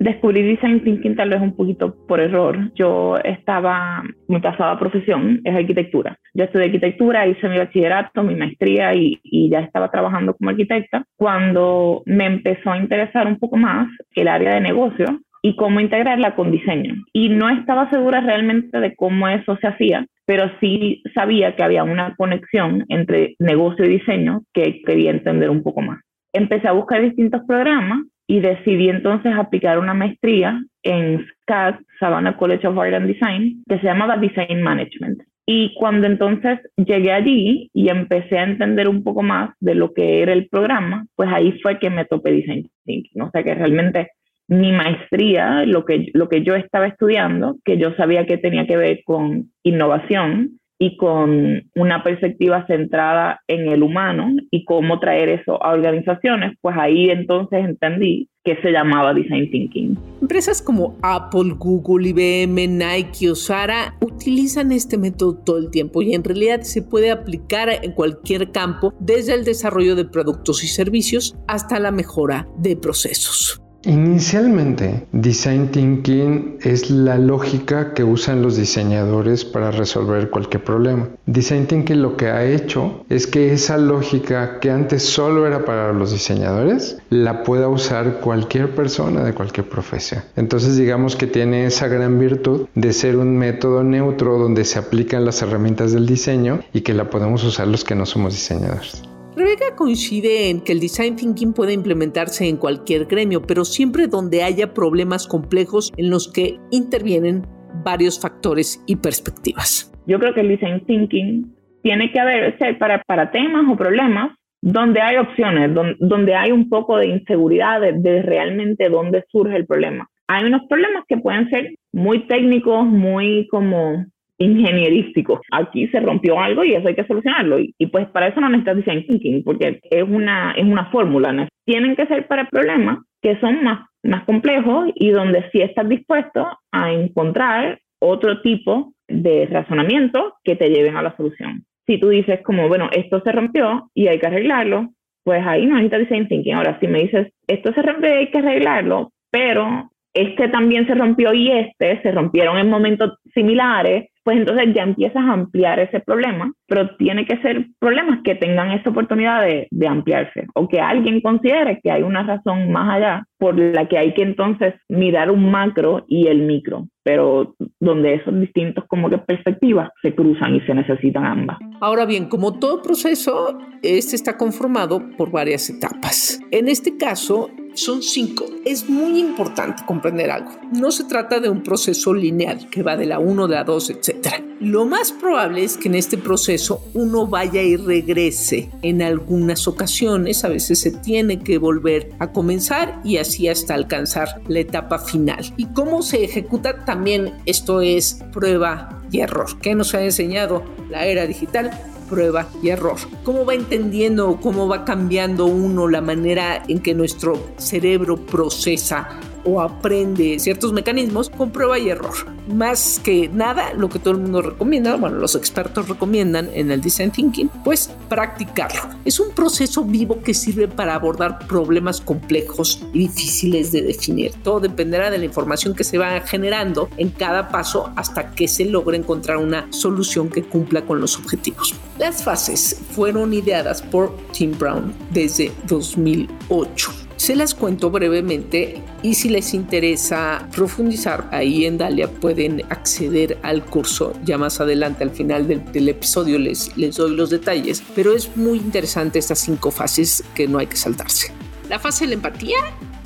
descubrí 0.00 0.42
design 0.42 0.82
thinking 0.82 1.14
tal 1.14 1.28
vez 1.28 1.40
un 1.40 1.54
poquito 1.54 1.94
por 2.08 2.20
error. 2.20 2.72
Yo 2.74 3.18
estaba, 3.18 4.02
mi 4.26 4.40
pasada 4.40 4.78
profesión 4.78 5.40
es 5.44 5.54
arquitectura. 5.54 6.18
Yo 6.34 6.44
estudié 6.44 6.66
arquitectura, 6.66 7.26
hice 7.26 7.48
mi 7.48 7.58
bachillerato, 7.58 8.22
mi 8.22 8.34
maestría 8.34 8.94
y, 8.94 9.20
y, 9.22 9.50
ya 9.50 9.60
estaba 9.60 9.90
trabajando 9.90 10.34
como 10.34 10.50
arquitecta. 10.50 11.04
Cuando 11.16 12.02
me 12.06 12.26
empezó 12.26 12.72
a 12.72 12.78
interesar 12.78 13.26
un 13.26 13.38
poco 13.38 13.56
más 13.56 13.88
el 14.14 14.28
área 14.28 14.54
de 14.54 14.60
negocio 14.60 15.20
y 15.42 15.54
cómo 15.56 15.80
integrarla 15.80 16.34
con 16.34 16.50
diseño. 16.50 16.94
Y 17.12 17.28
no 17.28 17.50
estaba 17.50 17.90
segura 17.90 18.20
realmente 18.20 18.80
de 18.80 18.94
cómo 18.94 19.28
eso 19.28 19.56
se 19.60 19.66
hacía, 19.66 20.06
pero 20.26 20.50
sí 20.60 21.02
sabía 21.14 21.56
que 21.56 21.62
había 21.62 21.84
una 21.84 22.14
conexión 22.16 22.84
entre 22.88 23.36
negocio 23.38 23.84
y 23.84 23.98
diseño 23.98 24.42
que 24.52 24.82
quería 24.82 25.10
entender 25.10 25.50
un 25.50 25.62
poco 25.62 25.82
más. 25.82 26.00
Empecé 26.32 26.68
a 26.68 26.72
buscar 26.72 27.02
distintos 27.02 27.42
programas 27.46 28.02
y 28.30 28.38
decidí 28.38 28.88
entonces 28.88 29.32
aplicar 29.34 29.80
una 29.80 29.92
maestría 29.92 30.62
en 30.84 31.26
SCAD, 31.42 31.80
Savannah 31.98 32.36
College 32.36 32.64
of 32.64 32.78
Art 32.78 32.94
and 32.94 33.08
Design, 33.08 33.64
que 33.68 33.78
se 33.80 33.86
llamaba 33.86 34.18
Design 34.18 34.62
Management. 34.62 35.20
Y 35.46 35.74
cuando 35.74 36.06
entonces 36.06 36.60
llegué 36.76 37.10
allí 37.10 37.70
y 37.74 37.88
empecé 37.88 38.38
a 38.38 38.44
entender 38.44 38.88
un 38.88 39.02
poco 39.02 39.24
más 39.24 39.50
de 39.58 39.74
lo 39.74 39.92
que 39.92 40.22
era 40.22 40.32
el 40.32 40.46
programa, 40.46 41.06
pues 41.16 41.28
ahí 41.32 41.58
fue 41.60 41.80
que 41.80 41.90
me 41.90 42.04
topé 42.04 42.30
Design 42.30 42.70
Thinking. 42.84 43.20
O 43.20 43.30
sea 43.32 43.42
que 43.42 43.52
realmente 43.52 44.12
mi 44.46 44.70
maestría, 44.70 45.64
lo 45.66 45.84
que, 45.84 46.06
lo 46.14 46.28
que 46.28 46.44
yo 46.44 46.54
estaba 46.54 46.86
estudiando, 46.86 47.56
que 47.64 47.78
yo 47.78 47.94
sabía 47.96 48.26
que 48.26 48.38
tenía 48.38 48.64
que 48.64 48.76
ver 48.76 49.00
con 49.04 49.50
innovación, 49.64 50.59
y 50.82 50.96
con 50.96 51.62
una 51.74 52.02
perspectiva 52.02 52.66
centrada 52.66 53.42
en 53.46 53.68
el 53.68 53.82
humano 53.82 54.34
y 54.50 54.64
cómo 54.64 54.98
traer 54.98 55.28
eso 55.28 55.62
a 55.62 55.72
organizaciones, 55.72 56.56
pues 56.62 56.74
ahí 56.78 57.10
entonces 57.10 57.66
entendí 57.66 58.28
que 58.42 58.56
se 58.62 58.72
llamaba 58.72 59.12
Design 59.12 59.50
Thinking. 59.50 59.98
Empresas 60.22 60.62
como 60.62 60.96
Apple, 61.02 61.52
Google, 61.58 62.08
IBM, 62.08 62.78
Nike 62.78 63.30
o 63.30 63.34
Sara 63.34 63.94
utilizan 64.00 64.72
este 64.72 64.96
método 64.96 65.36
todo 65.44 65.58
el 65.58 65.70
tiempo 65.70 66.00
y 66.00 66.14
en 66.14 66.24
realidad 66.24 66.62
se 66.62 66.80
puede 66.80 67.10
aplicar 67.10 67.68
en 67.82 67.92
cualquier 67.92 68.50
campo, 68.50 68.94
desde 69.00 69.34
el 69.34 69.44
desarrollo 69.44 69.94
de 69.96 70.06
productos 70.06 70.64
y 70.64 70.66
servicios 70.66 71.36
hasta 71.46 71.78
la 71.78 71.90
mejora 71.90 72.48
de 72.56 72.76
procesos. 72.76 73.60
Inicialmente, 73.84 75.06
Design 75.12 75.70
Thinking 75.70 76.58
es 76.60 76.90
la 76.90 77.16
lógica 77.16 77.94
que 77.94 78.04
usan 78.04 78.42
los 78.42 78.58
diseñadores 78.58 79.46
para 79.46 79.70
resolver 79.70 80.28
cualquier 80.28 80.62
problema. 80.62 81.08
Design 81.24 81.66
Thinking 81.66 82.02
lo 82.02 82.14
que 82.18 82.26
ha 82.26 82.44
hecho 82.44 83.06
es 83.08 83.26
que 83.26 83.54
esa 83.54 83.78
lógica 83.78 84.60
que 84.60 84.70
antes 84.70 85.02
solo 85.04 85.46
era 85.46 85.64
para 85.64 85.94
los 85.94 86.12
diseñadores, 86.12 86.98
la 87.08 87.42
pueda 87.42 87.68
usar 87.68 88.20
cualquier 88.20 88.74
persona 88.74 89.24
de 89.24 89.32
cualquier 89.32 89.66
profesión. 89.66 90.22
Entonces 90.36 90.76
digamos 90.76 91.16
que 91.16 91.26
tiene 91.26 91.64
esa 91.64 91.88
gran 91.88 92.18
virtud 92.18 92.66
de 92.74 92.92
ser 92.92 93.16
un 93.16 93.38
método 93.38 93.82
neutro 93.82 94.38
donde 94.38 94.66
se 94.66 94.78
aplican 94.78 95.24
las 95.24 95.40
herramientas 95.40 95.92
del 95.92 96.06
diseño 96.06 96.60
y 96.74 96.82
que 96.82 96.92
la 96.92 97.08
podemos 97.08 97.42
usar 97.44 97.66
los 97.66 97.84
que 97.84 97.94
no 97.94 98.04
somos 98.04 98.34
diseñadores. 98.34 99.09
Rebeca 99.40 99.74
coincide 99.74 100.50
en 100.50 100.60
que 100.60 100.72
el 100.72 100.80
design 100.80 101.16
thinking 101.16 101.54
puede 101.54 101.72
implementarse 101.72 102.46
en 102.46 102.58
cualquier 102.58 103.06
gremio, 103.06 103.40
pero 103.40 103.64
siempre 103.64 104.06
donde 104.06 104.42
haya 104.42 104.74
problemas 104.74 105.26
complejos 105.26 105.90
en 105.96 106.10
los 106.10 106.30
que 106.30 106.58
intervienen 106.70 107.46
varios 107.82 108.20
factores 108.20 108.84
y 108.86 108.96
perspectivas. 108.96 109.90
Yo 110.06 110.18
creo 110.18 110.34
que 110.34 110.42
el 110.42 110.48
design 110.48 110.84
thinking 110.84 111.56
tiene 111.82 112.12
que 112.12 112.20
haber 112.20 112.58
ser 112.58 112.76
para, 112.76 113.02
para 113.04 113.30
temas 113.30 113.64
o 113.66 113.78
problemas 113.78 114.36
donde 114.60 115.00
hay 115.00 115.16
opciones, 115.16 115.72
donde, 115.72 115.96
donde 116.00 116.34
hay 116.34 116.52
un 116.52 116.68
poco 116.68 116.98
de 116.98 117.06
inseguridad 117.06 117.80
de, 117.80 117.94
de 117.94 118.20
realmente 118.20 118.90
dónde 118.90 119.24
surge 119.32 119.56
el 119.56 119.64
problema. 119.64 120.06
Hay 120.28 120.44
unos 120.44 120.66
problemas 120.68 121.04
que 121.08 121.16
pueden 121.16 121.48
ser 121.48 121.76
muy 121.94 122.26
técnicos, 122.26 122.84
muy 122.84 123.48
como 123.50 124.04
ingenierístico. 124.40 125.40
Aquí 125.52 125.86
se 125.88 126.00
rompió 126.00 126.40
algo 126.40 126.64
y 126.64 126.74
eso 126.74 126.88
hay 126.88 126.94
que 126.94 127.06
solucionarlo. 127.06 127.58
Y, 127.60 127.86
pues 127.86 128.08
para 128.08 128.28
eso 128.28 128.40
no 128.40 128.48
necesitas 128.48 128.76
design 128.76 129.06
thinking, 129.06 129.44
porque 129.44 129.80
es 129.90 130.02
una, 130.02 130.52
es 130.52 130.64
una 130.64 130.86
fórmula. 130.86 131.48
Tienen 131.64 131.94
que 131.94 132.06
ser 132.06 132.26
para 132.26 132.48
problemas 132.48 132.98
que 133.22 133.38
son 133.38 133.62
más, 133.62 133.86
más 134.02 134.24
complejos 134.24 134.90
y 134.94 135.10
donde 135.10 135.48
sí 135.52 135.60
estás 135.60 135.88
dispuesto 135.88 136.48
a 136.72 136.92
encontrar 136.92 137.78
otro 138.00 138.40
tipo 138.40 138.94
de 139.08 139.46
razonamiento 139.46 140.34
que 140.42 140.56
te 140.56 140.70
lleven 140.70 140.96
a 140.96 141.02
la 141.02 141.14
solución. 141.16 141.64
Si 141.86 141.98
tú 141.98 142.08
dices 142.08 142.40
como, 142.42 142.68
bueno, 142.68 142.88
esto 142.92 143.20
se 143.22 143.32
rompió 143.32 143.90
y 143.94 144.08
hay 144.08 144.18
que 144.18 144.26
arreglarlo, 144.26 144.90
pues 145.24 145.46
ahí 145.46 145.66
no 145.66 145.74
necesitas 145.74 146.00
design 146.00 146.28
thinking. 146.28 146.54
Ahora, 146.54 146.78
si 146.80 146.86
me 146.86 147.02
dices, 147.02 147.28
esto 147.46 147.74
se 147.74 147.82
rompe, 147.82 148.10
hay 148.10 148.30
que 148.30 148.38
arreglarlo, 148.38 149.10
pero 149.30 149.89
este 150.14 150.48
también 150.48 150.86
se 150.86 150.94
rompió 150.94 151.32
y 151.32 151.50
este 151.50 152.00
se 152.02 152.12
rompieron 152.12 152.58
en 152.58 152.68
momentos 152.68 153.18
similares, 153.34 154.08
pues 154.24 154.36
entonces 154.36 154.74
ya 154.74 154.82
empiezas 154.82 155.22
a 155.22 155.32
ampliar 155.32 155.80
ese 155.80 156.00
problema, 156.00 156.52
pero 156.66 156.94
tiene 156.96 157.24
que 157.24 157.38
ser 157.38 157.66
problemas 157.78 158.20
que 158.22 158.34
tengan 158.34 158.70
esa 158.72 158.90
oportunidad 158.90 159.42
de, 159.42 159.66
de, 159.70 159.86
ampliarse 159.86 160.46
o 160.54 160.68
que 160.68 160.80
alguien 160.80 161.20
considere 161.20 161.80
que 161.82 161.90
hay 161.90 162.02
una 162.02 162.22
razón 162.22 162.70
más 162.70 162.96
allá 162.96 163.24
por 163.38 163.58
la 163.58 163.88
que 163.88 163.96
hay 163.96 164.12
que 164.12 164.22
entonces 164.22 164.74
mirar 164.88 165.30
un 165.30 165.50
macro 165.50 166.04
y 166.06 166.26
el 166.26 166.42
micro, 166.42 166.86
pero 167.02 167.54
donde 167.80 168.14
esos 168.14 168.38
distintos 168.38 168.84
como 168.88 169.08
que 169.08 169.18
perspectivas 169.18 169.88
se 170.02 170.14
cruzan 170.14 170.56
y 170.56 170.60
se 170.60 170.74
necesitan 170.74 171.24
ambas. 171.24 171.56
Ahora 171.80 172.04
bien, 172.04 172.28
como 172.28 172.58
todo 172.58 172.82
proceso, 172.82 173.58
este 173.82 174.16
está 174.16 174.36
conformado 174.36 175.00
por 175.16 175.30
varias 175.30 175.70
etapas. 175.70 176.40
En 176.50 176.68
este 176.68 176.98
caso, 176.98 177.48
son 177.82 178.02
cinco. 178.02 178.46
Es 178.64 178.88
muy 178.88 179.18
importante 179.18 179.82
comprender 179.86 180.30
algo. 180.30 180.50
No 180.72 180.90
se 180.92 181.04
trata 181.04 181.40
de 181.40 181.48
un 181.48 181.62
proceso 181.62 182.12
lineal 182.12 182.68
que 182.70 182.82
va 182.82 182.96
de 182.96 183.06
la 183.06 183.18
1, 183.18 183.48
de 183.48 183.54
la 183.54 183.64
2, 183.64 183.90
etc. 183.90 184.28
Lo 184.60 184.84
más 184.84 185.12
probable 185.12 185.64
es 185.64 185.76
que 185.76 185.88
en 185.88 185.94
este 185.94 186.18
proceso 186.18 186.84
uno 186.92 187.26
vaya 187.26 187.62
y 187.62 187.76
regrese 187.76 188.70
en 188.82 189.00
algunas 189.00 189.66
ocasiones. 189.66 190.44
A 190.44 190.48
veces 190.48 190.78
se 190.78 190.90
tiene 190.90 191.40
que 191.40 191.58
volver 191.58 192.12
a 192.18 192.32
comenzar 192.32 193.00
y 193.02 193.16
así 193.16 193.48
hasta 193.48 193.74
alcanzar 193.74 194.42
la 194.48 194.60
etapa 194.60 194.98
final. 194.98 195.52
¿Y 195.56 195.66
cómo 195.66 196.02
se 196.02 196.24
ejecuta? 196.24 196.84
También 196.84 197.32
esto 197.46 197.80
es 197.80 198.22
prueba 198.32 199.02
y 199.10 199.20
error. 199.20 199.58
¿Qué 199.60 199.74
nos 199.74 199.94
ha 199.94 200.04
enseñado 200.04 200.62
la 200.90 201.06
era 201.06 201.26
digital? 201.26 201.70
Prueba 202.10 202.48
y 202.62 202.68
error. 202.68 202.98
¿Cómo 203.24 203.46
va 203.46 203.54
entendiendo, 203.54 204.38
cómo 204.42 204.68
va 204.68 204.84
cambiando 204.84 205.46
uno 205.46 205.88
la 205.88 206.00
manera 206.00 206.62
en 206.68 206.80
que 206.80 206.94
nuestro 206.94 207.38
cerebro 207.56 208.16
procesa 208.16 209.08
o 209.44 209.60
aprende 209.60 210.38
ciertos 210.38 210.72
mecanismos 210.72 211.30
con 211.30 211.50
prueba 211.50 211.78
y 211.78 211.88
error. 211.88 212.14
Más 212.48 213.00
que 213.02 213.28
nada, 213.28 213.72
lo 213.74 213.88
que 213.88 213.98
todo 213.98 214.14
el 214.14 214.20
mundo 214.20 214.42
recomienda, 214.42 214.96
bueno, 214.96 215.18
los 215.18 215.34
expertos 215.34 215.88
recomiendan 215.88 216.50
en 216.52 216.70
el 216.70 216.80
design 216.80 217.10
thinking, 217.10 217.48
pues 217.64 217.90
practicarlo. 218.08 218.94
Es 219.04 219.20
un 219.20 219.30
proceso 219.30 219.84
vivo 219.84 220.20
que 220.22 220.34
sirve 220.34 220.68
para 220.68 220.94
abordar 220.94 221.46
problemas 221.46 222.00
complejos 222.00 222.82
y 222.92 223.00
difíciles 223.00 223.72
de 223.72 223.82
definir. 223.82 224.32
Todo 224.42 224.60
dependerá 224.60 225.10
de 225.10 225.18
la 225.18 225.24
información 225.24 225.74
que 225.74 225.84
se 225.84 225.98
va 225.98 226.20
generando 226.20 226.88
en 226.96 227.10
cada 227.10 227.48
paso 227.48 227.90
hasta 227.96 228.32
que 228.32 228.48
se 228.48 228.64
logre 228.64 228.96
encontrar 228.96 229.36
una 229.36 229.66
solución 229.70 230.28
que 230.28 230.42
cumpla 230.42 230.82
con 230.82 231.00
los 231.00 231.16
objetivos. 231.18 231.74
Las 231.98 232.22
fases 232.22 232.80
fueron 232.92 233.32
ideadas 233.32 233.82
por 233.82 234.16
Tim 234.32 234.56
Brown 234.58 234.92
desde 235.10 235.52
2008 235.66 237.09
se 237.20 237.36
las 237.36 237.54
cuento 237.54 237.90
brevemente 237.90 238.82
y 239.02 239.12
si 239.12 239.28
les 239.28 239.52
interesa 239.52 240.48
profundizar 240.56 241.28
ahí 241.32 241.66
en 241.66 241.76
Dalia 241.76 242.08
pueden 242.08 242.62
acceder 242.70 243.36
al 243.42 243.62
curso 243.62 244.14
ya 244.24 244.38
más 244.38 244.58
adelante 244.58 245.04
al 245.04 245.10
final 245.10 245.46
del, 245.46 245.88
episodio 245.90 246.38
les, 246.38 246.74
les 246.78 246.96
doy 246.96 247.14
los 247.14 247.28
detalles, 247.28 247.82
pero 247.94 248.16
es 248.16 248.34
muy 248.38 248.56
interesante 248.56 249.18
estas 249.18 249.38
cinco 249.38 249.70
fases 249.70 250.24
que 250.34 250.48
no 250.48 250.56
hay 250.56 250.66
que 250.66 250.78
saltarse. 250.78 251.30
La 251.68 251.78
fase 251.78 252.04
de 252.04 252.08
la 252.08 252.14
empatía 252.14 252.56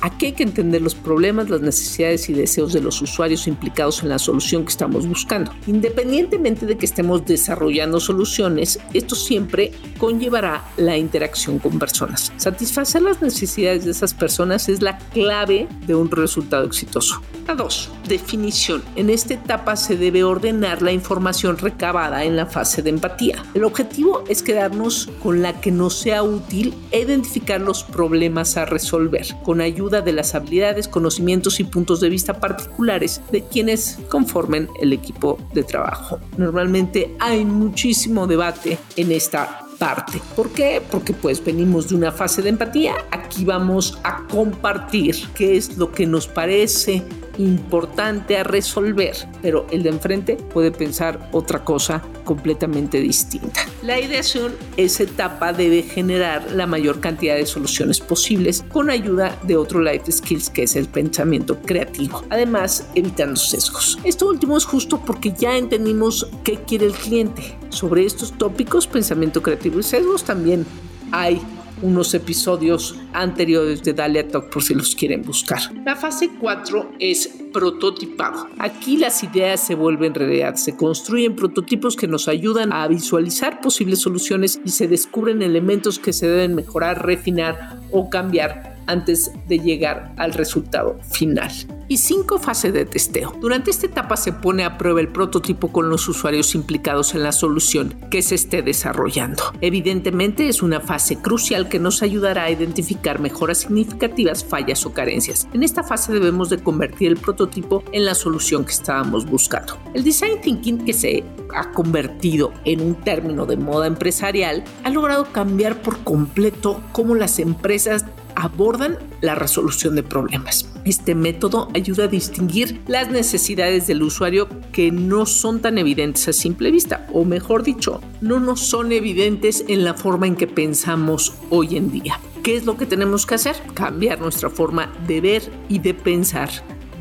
Aquí 0.01 0.27
hay 0.27 0.31
que 0.33 0.43
entender 0.43 0.81
los 0.81 0.95
problemas, 0.95 1.49
las 1.49 1.61
necesidades 1.61 2.29
y 2.29 2.33
deseos 2.33 2.73
de 2.73 2.81
los 2.81 3.01
usuarios 3.01 3.47
implicados 3.47 4.03
en 4.03 4.09
la 4.09 4.19
solución 4.19 4.63
que 4.63 4.69
estamos 4.69 5.07
buscando. 5.07 5.51
Independientemente 5.67 6.65
de 6.65 6.77
que 6.77 6.85
estemos 6.85 7.25
desarrollando 7.25 7.99
soluciones, 7.99 8.79
esto 8.93 9.15
siempre 9.15 9.71
conllevará 9.97 10.65
la 10.77 10.97
interacción 10.97 11.59
con 11.59 11.79
personas. 11.79 12.31
Satisfacer 12.37 13.01
las 13.01 13.21
necesidades 13.21 13.85
de 13.85 13.91
esas 13.91 14.13
personas 14.13 14.69
es 14.69 14.81
la 14.81 14.97
clave 14.97 15.67
de 15.87 15.95
un 15.95 16.09
resultado 16.11 16.65
exitoso. 16.65 17.21
A 17.47 17.53
dos, 17.53 17.91
definición. 18.07 18.81
En 18.95 19.11
esta 19.11 19.35
etapa 19.35 19.75
se 19.75 19.97
debe 19.97 20.23
ordenar 20.23 20.81
la 20.81 20.91
información 20.91 21.59
recabada 21.59 22.23
en 22.23 22.35
la 22.35 22.47
fase 22.47 22.81
de 22.81 22.89
empatía. 22.89 23.43
El 23.53 23.65
objetivo 23.65 24.23
es 24.27 24.41
quedarnos 24.41 25.11
con 25.21 25.43
la 25.43 25.61
que 25.61 25.71
nos 25.71 25.93
sea 25.93 26.23
útil 26.23 26.73
e 26.89 27.01
identificar 27.01 27.61
los 27.61 27.83
problemas 27.83 28.57
a 28.57 28.65
resolver 28.65 29.27
con 29.43 29.61
ayuda 29.61 30.01
de 30.01 30.13
las 30.13 30.33
habilidades, 30.33 30.87
conocimientos 30.87 31.59
y 31.59 31.65
puntos 31.65 31.99
de 31.99 32.09
vista 32.09 32.33
particulares 32.39 33.21
de 33.31 33.43
quienes 33.43 33.99
conformen 34.09 34.67
el 34.81 34.91
equipo 34.91 35.37
de 35.53 35.63
trabajo. 35.63 36.19
Normalmente 36.37 37.15
hay 37.19 37.45
muchísimo 37.45 38.25
debate 38.25 38.79
en 38.95 39.11
esta 39.11 39.59
parte. 39.77 40.21
¿Por 40.35 40.49
qué? 40.51 40.81
Porque 40.89 41.13
pues 41.13 41.43
venimos 41.43 41.89
de 41.89 41.95
una 41.95 42.11
fase 42.11 42.41
de 42.41 42.49
empatía. 42.49 42.95
Aquí 43.11 43.45
vamos 43.45 43.99
a 44.03 44.25
compartir 44.27 45.15
qué 45.35 45.57
es 45.57 45.77
lo 45.77 45.91
que 45.91 46.07
nos 46.07 46.27
parece 46.27 47.03
importante 47.37 48.37
a 48.37 48.43
resolver, 48.43 49.15
pero 49.41 49.67
el 49.71 49.83
de 49.83 49.89
enfrente 49.89 50.35
puede 50.35 50.71
pensar 50.71 51.29
otra 51.31 51.63
cosa 51.63 52.01
completamente 52.23 52.99
distinta. 52.99 53.61
La 53.83 53.99
ideación, 53.99 54.53
esa 54.77 55.03
etapa 55.03 55.53
debe 55.53 55.83
generar 55.83 56.51
la 56.51 56.67
mayor 56.67 56.99
cantidad 56.99 57.35
de 57.35 57.45
soluciones 57.45 57.99
posibles 57.99 58.63
con 58.71 58.89
ayuda 58.89 59.37
de 59.43 59.57
otro 59.57 59.81
life 59.81 60.11
skills 60.11 60.49
que 60.49 60.63
es 60.63 60.75
el 60.75 60.87
pensamiento 60.87 61.59
creativo, 61.61 62.23
además 62.29 62.87
evitando 62.95 63.35
sesgos. 63.35 63.99
Esto 64.03 64.27
último 64.27 64.57
es 64.57 64.65
justo 64.65 65.01
porque 65.05 65.31
ya 65.31 65.57
entendimos 65.57 66.27
qué 66.43 66.57
quiere 66.57 66.87
el 66.87 66.93
cliente. 66.93 67.57
Sobre 67.69 68.05
estos 68.05 68.37
tópicos, 68.37 68.87
pensamiento 68.87 69.41
creativo 69.41 69.79
y 69.79 69.83
sesgos, 69.83 70.23
también 70.23 70.65
hay 71.11 71.41
unos 71.85 72.13
episodios 72.13 72.95
anteriores 73.13 73.83
de 73.83 73.93
Dalia 73.93 74.27
Talk 74.27 74.49
por 74.49 74.63
si 74.63 74.73
los 74.73 74.95
quieren 74.95 75.21
buscar. 75.21 75.59
La 75.85 75.95
fase 75.95 76.31
4 76.39 76.93
es 76.99 77.29
prototipado. 77.53 78.47
Aquí 78.57 78.97
las 78.97 79.23
ideas 79.23 79.59
se 79.59 79.75
vuelven 79.75 80.13
realidad, 80.13 80.55
se 80.55 80.75
construyen 80.75 81.35
prototipos 81.35 81.95
que 81.95 82.07
nos 82.07 82.27
ayudan 82.27 82.73
a 82.73 82.87
visualizar 82.87 83.61
posibles 83.61 83.99
soluciones 83.99 84.59
y 84.65 84.69
se 84.69 84.87
descubren 84.87 85.41
elementos 85.41 85.99
que 85.99 86.13
se 86.13 86.27
deben 86.27 86.55
mejorar, 86.55 87.05
refinar 87.05 87.79
o 87.91 88.09
cambiar 88.09 88.75
antes 88.87 89.31
de 89.47 89.59
llegar 89.59 90.13
al 90.17 90.33
resultado 90.33 90.99
final. 91.11 91.51
Y 91.87 91.97
cinco 91.97 92.39
fases 92.39 92.73
de 92.73 92.85
testeo. 92.85 93.35
Durante 93.39 93.69
esta 93.69 93.85
etapa 93.85 94.17
se 94.17 94.33
pone 94.33 94.63
a 94.63 94.77
prueba 94.77 95.01
el 95.01 95.09
prototipo 95.09 95.71
con 95.71 95.89
los 95.89 96.07
usuarios 96.07 96.55
implicados 96.55 97.13
en 97.13 97.21
la 97.21 97.31
solución 97.31 97.95
que 98.09 98.23
se 98.23 98.35
esté 98.35 98.63
desarrollando. 98.63 99.43
Evidentemente 99.61 100.47
es 100.47 100.63
una 100.63 100.79
fase 100.79 101.17
crucial 101.17 101.69
que 101.69 101.79
nos 101.79 102.01
ayudará 102.01 102.45
a 102.45 102.51
identificar 102.51 103.19
mejoras 103.19 103.59
significativas, 103.59 104.43
fallas 104.43 104.85
o 104.85 104.93
carencias. 104.93 105.47
En 105.53 105.61
esta 105.61 105.83
fase 105.83 106.11
debemos 106.11 106.49
de 106.49 106.57
convertir 106.57 107.09
el 107.09 107.17
prototipo 107.17 107.83
en 107.91 108.05
la 108.05 108.15
solución 108.15 108.65
que 108.65 108.71
estábamos 108.71 109.25
buscando. 109.25 109.77
El 109.93 110.03
design 110.03 110.41
thinking 110.41 110.85
que 110.85 110.93
se 110.93 111.23
ha 111.53 111.71
convertido 111.71 112.51
en 112.65 112.81
un 112.81 112.95
término 112.95 113.45
de 113.45 113.57
moda 113.57 113.87
empresarial 113.87 114.63
ha 114.83 114.89
logrado 114.89 115.25
cambiar 115.31 115.81
por 115.81 115.99
completo 115.99 116.81
cómo 116.91 117.15
las 117.15 117.39
empresas 117.39 118.05
abordan 118.35 118.97
la 119.21 119.35
resolución 119.35 119.95
de 119.95 120.03
problemas. 120.03 120.69
Este 120.85 121.15
método 121.15 121.69
ayuda 121.73 122.05
a 122.05 122.07
distinguir 122.07 122.81
las 122.87 123.09
necesidades 123.09 123.87
del 123.87 124.03
usuario 124.03 124.47
que 124.71 124.91
no 124.91 125.25
son 125.25 125.61
tan 125.61 125.77
evidentes 125.77 126.27
a 126.27 126.33
simple 126.33 126.71
vista, 126.71 127.07
o 127.13 127.25
mejor 127.25 127.63
dicho, 127.63 128.01
no 128.21 128.39
nos 128.39 128.61
son 128.61 128.91
evidentes 128.91 129.65
en 129.67 129.83
la 129.83 129.93
forma 129.93 130.27
en 130.27 130.35
que 130.35 130.47
pensamos 130.47 131.33
hoy 131.49 131.77
en 131.77 131.91
día. 131.91 132.19
¿Qué 132.43 132.55
es 132.55 132.65
lo 132.65 132.77
que 132.77 132.85
tenemos 132.85 133.25
que 133.25 133.35
hacer? 133.35 133.55
Cambiar 133.73 134.21
nuestra 134.21 134.49
forma 134.49 134.93
de 135.07 135.21
ver 135.21 135.51
y 135.67 135.79
de 135.79 135.95
pensar 135.95 136.49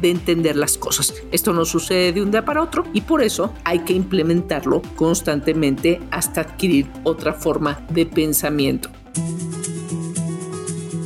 de 0.01 0.11
entender 0.11 0.57
las 0.57 0.79
cosas. 0.79 1.14
Esto 1.33 1.53
no 1.53 1.64
sucede 1.64 2.12
de 2.12 2.23
un 2.23 2.31
día 2.31 2.44
para 2.44 2.62
otro 2.62 2.85
y 2.92 3.03
por 3.03 3.23
eso 3.23 3.53
hay 3.64 3.81
que 3.81 3.92
implementarlo 3.92 4.83
constantemente 4.97 6.01
hasta 6.11 6.42
adquirir 6.42 6.90
otra 7.05 7.33
forma 7.33 7.87
de 7.90 8.07
pensamiento. 8.07 8.90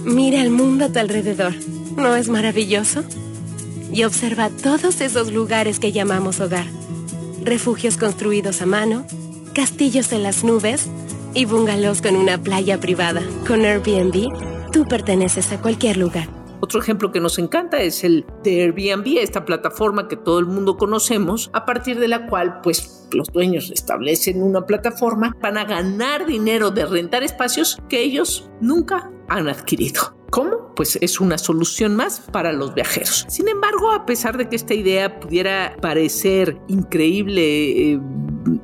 Mira 0.09 0.41
el 0.41 0.51
mundo 0.51 0.87
a 0.87 0.89
tu 0.89 0.99
alrededor. 0.99 1.53
¿No 1.95 2.17
es 2.17 2.31
maravilloso? 2.31 3.05
Y 3.93 4.05
observa 4.05 4.49
todos 4.49 5.03
esos 5.03 5.31
lugares 5.33 5.79
que 5.79 5.93
llamamos 5.93 6.41
hogar. 6.41 6.65
Refugios 7.43 7.99
construidos 7.99 8.63
a 8.63 8.67
mano, 8.67 9.07
castillos 9.53 10.11
en 10.13 10.23
las 10.23 10.45
nubes 10.45 10.89
y 11.35 11.45
bungalows 11.45 12.01
con 12.01 12.17
una 12.17 12.39
playa 12.39 12.81
privada. 12.81 13.21
Con 13.47 13.67
Airbnb, 13.67 14.73
tú 14.73 14.87
perteneces 14.87 15.53
a 15.53 15.61
cualquier 15.61 15.99
lugar. 15.99 16.27
Otro 16.61 16.81
ejemplo 16.81 17.13
que 17.13 17.21
nos 17.21 17.39
encanta 17.39 17.83
es 17.83 18.03
el 18.03 18.25
de 18.43 18.63
Airbnb, 18.63 19.19
esta 19.19 19.45
plataforma 19.45 20.09
que 20.09 20.17
todo 20.17 20.39
el 20.39 20.47
mundo 20.47 20.79
conocemos, 20.79 21.51
a 21.53 21.67
partir 21.67 22.01
de 22.01 22.09
la 22.09 22.27
cual 22.29 22.63
pues 22.63 23.07
los 23.13 23.29
dueños 23.29 23.71
establecen 23.71 24.43
una 24.43 24.65
plataforma 24.65 25.37
para 25.39 25.65
ganar 25.67 26.25
dinero 26.25 26.71
de 26.71 26.87
rentar 26.87 27.23
espacios 27.23 27.79
que 27.91 28.03
ellos 28.03 28.51
nunca 28.61 29.11
han 29.29 29.49
adquirido. 29.49 30.17
¿Cómo? 30.31 30.75
Pues 30.75 30.99
es 31.01 31.21
una 31.21 31.39
solución 31.39 31.97
más 31.97 32.21
para 32.21 32.53
los 32.53 32.75
viajeros. 32.75 33.25
Sin 33.29 33.49
embargo, 33.49 33.93
a 33.93 34.05
pesar 34.05 34.37
de 34.37 34.49
que 34.49 34.57
esta 34.57 34.75
idea 34.75 35.21
pudiera 35.21 35.77
parecer 35.81 36.59
increíble, 36.69 37.93
eh, 37.93 38.01